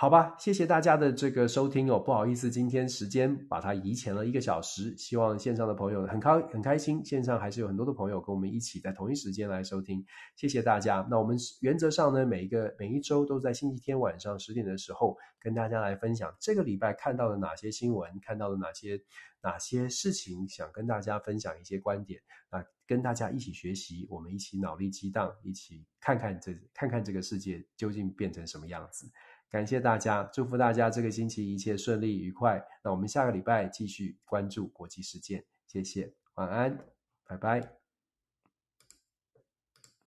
[0.00, 1.98] 好吧，谢谢大家的这个收听哦。
[1.98, 4.96] 不好意思，今天时间把它移前了一个小时。
[4.96, 10.06] 希望线上的朋友很开很开心，线上还是有很多的朋友跟我们一起在同一时间来收听。
[10.36, 11.04] 谢谢大家。
[11.10, 19.00] 那我们原则上呢，每一个每一周都在星期天晚上十点的时候跟大家来分享这个礼拜看到了哪些新闻，看到了哪些
[19.42, 22.20] 哪些事情，想跟大家分享一些观点
[22.50, 29.10] 啊，跟大家一起学习，我们一起脑力激荡，一起看看这看看这个世界究竟变成什么样子。
[29.50, 32.62] 感谢大家，祝福大家这个星期一切顺利愉快。
[32.84, 36.78] 那我们下个礼拜继续关注国际事件，谢谢，晚安，
[37.24, 37.77] 拜拜。